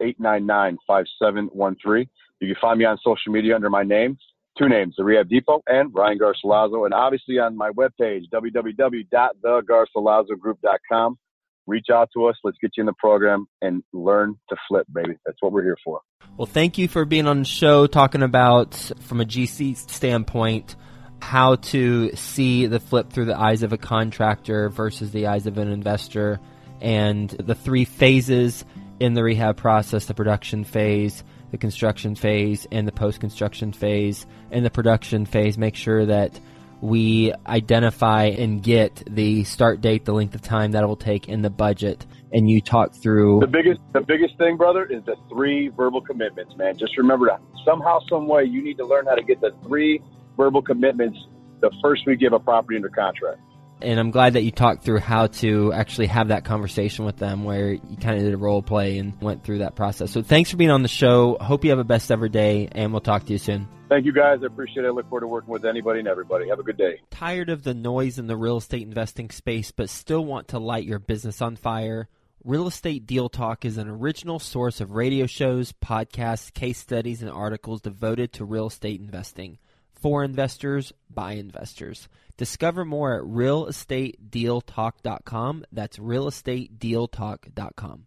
847-899-5713. 0.00 2.08
You 2.40 2.52
can 2.52 2.60
find 2.60 2.78
me 2.78 2.84
on 2.84 2.98
social 2.98 3.32
media 3.32 3.54
under 3.54 3.70
my 3.70 3.84
name, 3.84 4.18
two 4.58 4.68
names, 4.68 4.96
the 4.98 5.04
Rehab 5.04 5.28
Depot 5.28 5.62
and 5.68 5.94
Ryan 5.94 6.18
Garcilazo, 6.18 6.84
and 6.84 6.92
obviously 6.92 7.38
on 7.38 7.56
my 7.56 7.70
webpage, 7.70 8.24
www.thegarcilazogroup.com. 8.32 11.18
Reach 11.66 11.86
out 11.92 12.10
to 12.14 12.26
us. 12.26 12.36
Let's 12.44 12.58
get 12.60 12.72
you 12.76 12.82
in 12.82 12.86
the 12.86 12.94
program 12.98 13.46
and 13.62 13.82
learn 13.92 14.36
to 14.50 14.56
flip, 14.68 14.86
baby. 14.92 15.16
That's 15.24 15.38
what 15.40 15.52
we're 15.52 15.62
here 15.62 15.78
for. 15.84 16.00
Well, 16.36 16.46
thank 16.46 16.78
you 16.78 16.88
for 16.88 17.04
being 17.04 17.26
on 17.26 17.40
the 17.40 17.44
show, 17.44 17.86
talking 17.86 18.22
about 18.22 18.74
from 19.00 19.20
a 19.20 19.24
GC 19.24 19.76
standpoint 19.90 20.76
how 21.20 21.56
to 21.56 22.14
see 22.14 22.66
the 22.66 22.78
flip 22.78 23.10
through 23.10 23.24
the 23.24 23.38
eyes 23.38 23.62
of 23.62 23.72
a 23.72 23.78
contractor 23.78 24.68
versus 24.68 25.10
the 25.10 25.26
eyes 25.26 25.46
of 25.46 25.56
an 25.56 25.68
investor 25.68 26.38
and 26.82 27.30
the 27.30 27.54
three 27.54 27.86
phases 27.86 28.62
in 29.00 29.14
the 29.14 29.22
rehab 29.22 29.56
process 29.56 30.04
the 30.04 30.14
production 30.14 30.64
phase, 30.64 31.24
the 31.50 31.58
construction 31.58 32.14
phase, 32.14 32.66
and 32.70 32.86
the 32.86 32.92
post 32.92 33.20
construction 33.20 33.72
phase. 33.72 34.26
In 34.50 34.64
the 34.64 34.70
production 34.70 35.24
phase, 35.24 35.56
make 35.56 35.76
sure 35.76 36.04
that 36.04 36.38
we 36.84 37.32
identify 37.46 38.24
and 38.24 38.62
get 38.62 39.02
the 39.08 39.42
start 39.44 39.80
date, 39.80 40.04
the 40.04 40.12
length 40.12 40.34
of 40.34 40.42
time 40.42 40.72
that 40.72 40.84
it 40.84 40.86
will 40.86 40.96
take, 40.96 41.30
in 41.30 41.40
the 41.40 41.48
budget. 41.48 42.04
And 42.30 42.50
you 42.50 42.60
talk 42.60 42.94
through 42.94 43.40
the 43.40 43.46
biggest 43.46 43.80
the 43.92 44.02
biggest 44.02 44.36
thing, 44.36 44.56
brother, 44.56 44.84
is 44.84 45.02
the 45.04 45.16
three 45.30 45.68
verbal 45.68 46.02
commitments, 46.02 46.54
man. 46.56 46.76
Just 46.76 46.98
remember 46.98 47.26
that 47.26 47.40
somehow, 47.64 48.00
some 48.10 48.26
way, 48.26 48.44
you 48.44 48.62
need 48.62 48.76
to 48.76 48.86
learn 48.86 49.06
how 49.06 49.14
to 49.14 49.22
get 49.22 49.40
the 49.40 49.52
three 49.66 50.02
verbal 50.36 50.60
commitments 50.60 51.18
the 51.60 51.70
first 51.80 52.02
we 52.06 52.16
give 52.16 52.34
a 52.34 52.38
property 52.38 52.76
under 52.76 52.90
contract. 52.90 53.40
And 53.84 54.00
I'm 54.00 54.10
glad 54.10 54.32
that 54.32 54.42
you 54.42 54.50
talked 54.50 54.82
through 54.82 55.00
how 55.00 55.26
to 55.26 55.72
actually 55.72 56.06
have 56.06 56.28
that 56.28 56.44
conversation 56.44 57.04
with 57.04 57.18
them 57.18 57.44
where 57.44 57.72
you 57.72 57.96
kind 58.00 58.16
of 58.16 58.24
did 58.24 58.32
a 58.32 58.38
role 58.38 58.62
play 58.62 58.98
and 58.98 59.20
went 59.20 59.44
through 59.44 59.58
that 59.58 59.76
process. 59.76 60.10
So 60.10 60.22
thanks 60.22 60.50
for 60.50 60.56
being 60.56 60.70
on 60.70 60.82
the 60.82 60.88
show. 60.88 61.36
Hope 61.40 61.64
you 61.64 61.70
have 61.70 61.78
a 61.78 61.84
best 61.84 62.10
ever 62.10 62.28
day, 62.28 62.68
and 62.72 62.92
we'll 62.92 63.02
talk 63.02 63.24
to 63.26 63.32
you 63.32 63.38
soon. 63.38 63.68
Thank 63.90 64.06
you 64.06 64.12
guys. 64.12 64.38
I 64.42 64.46
appreciate 64.46 64.84
it. 64.84 64.88
I 64.88 64.90
look 64.90 65.08
forward 65.08 65.20
to 65.20 65.26
working 65.26 65.52
with 65.52 65.66
anybody 65.66 65.98
and 65.98 66.08
everybody. 66.08 66.48
Have 66.48 66.58
a 66.58 66.62
good 66.62 66.78
day. 66.78 67.00
Tired 67.10 67.50
of 67.50 67.62
the 67.62 67.74
noise 67.74 68.18
in 68.18 68.26
the 68.26 68.36
real 68.36 68.56
estate 68.56 68.82
investing 68.82 69.30
space, 69.30 69.70
but 69.70 69.90
still 69.90 70.24
want 70.24 70.48
to 70.48 70.58
light 70.58 70.84
your 70.84 70.98
business 70.98 71.42
on 71.42 71.56
fire? 71.56 72.08
Real 72.42 72.66
Estate 72.66 73.06
Deal 73.06 73.28
Talk 73.28 73.64
is 73.64 73.78
an 73.78 73.88
original 73.88 74.38
source 74.38 74.80
of 74.80 74.90
radio 74.90 75.26
shows, 75.26 75.72
podcasts, 75.72 76.52
case 76.52 76.78
studies, 76.78 77.22
and 77.22 77.30
articles 77.30 77.80
devoted 77.80 78.32
to 78.34 78.44
real 78.44 78.66
estate 78.66 79.00
investing. 79.00 79.58
For 79.94 80.22
investors, 80.22 80.92
by 81.08 81.32
investors. 81.32 82.08
Discover 82.36 82.84
more 82.84 83.14
at 83.14 83.22
realestatedealtalk.com. 83.22 85.64
That's 85.72 85.98
realestatedealtalk.com. 85.98 88.02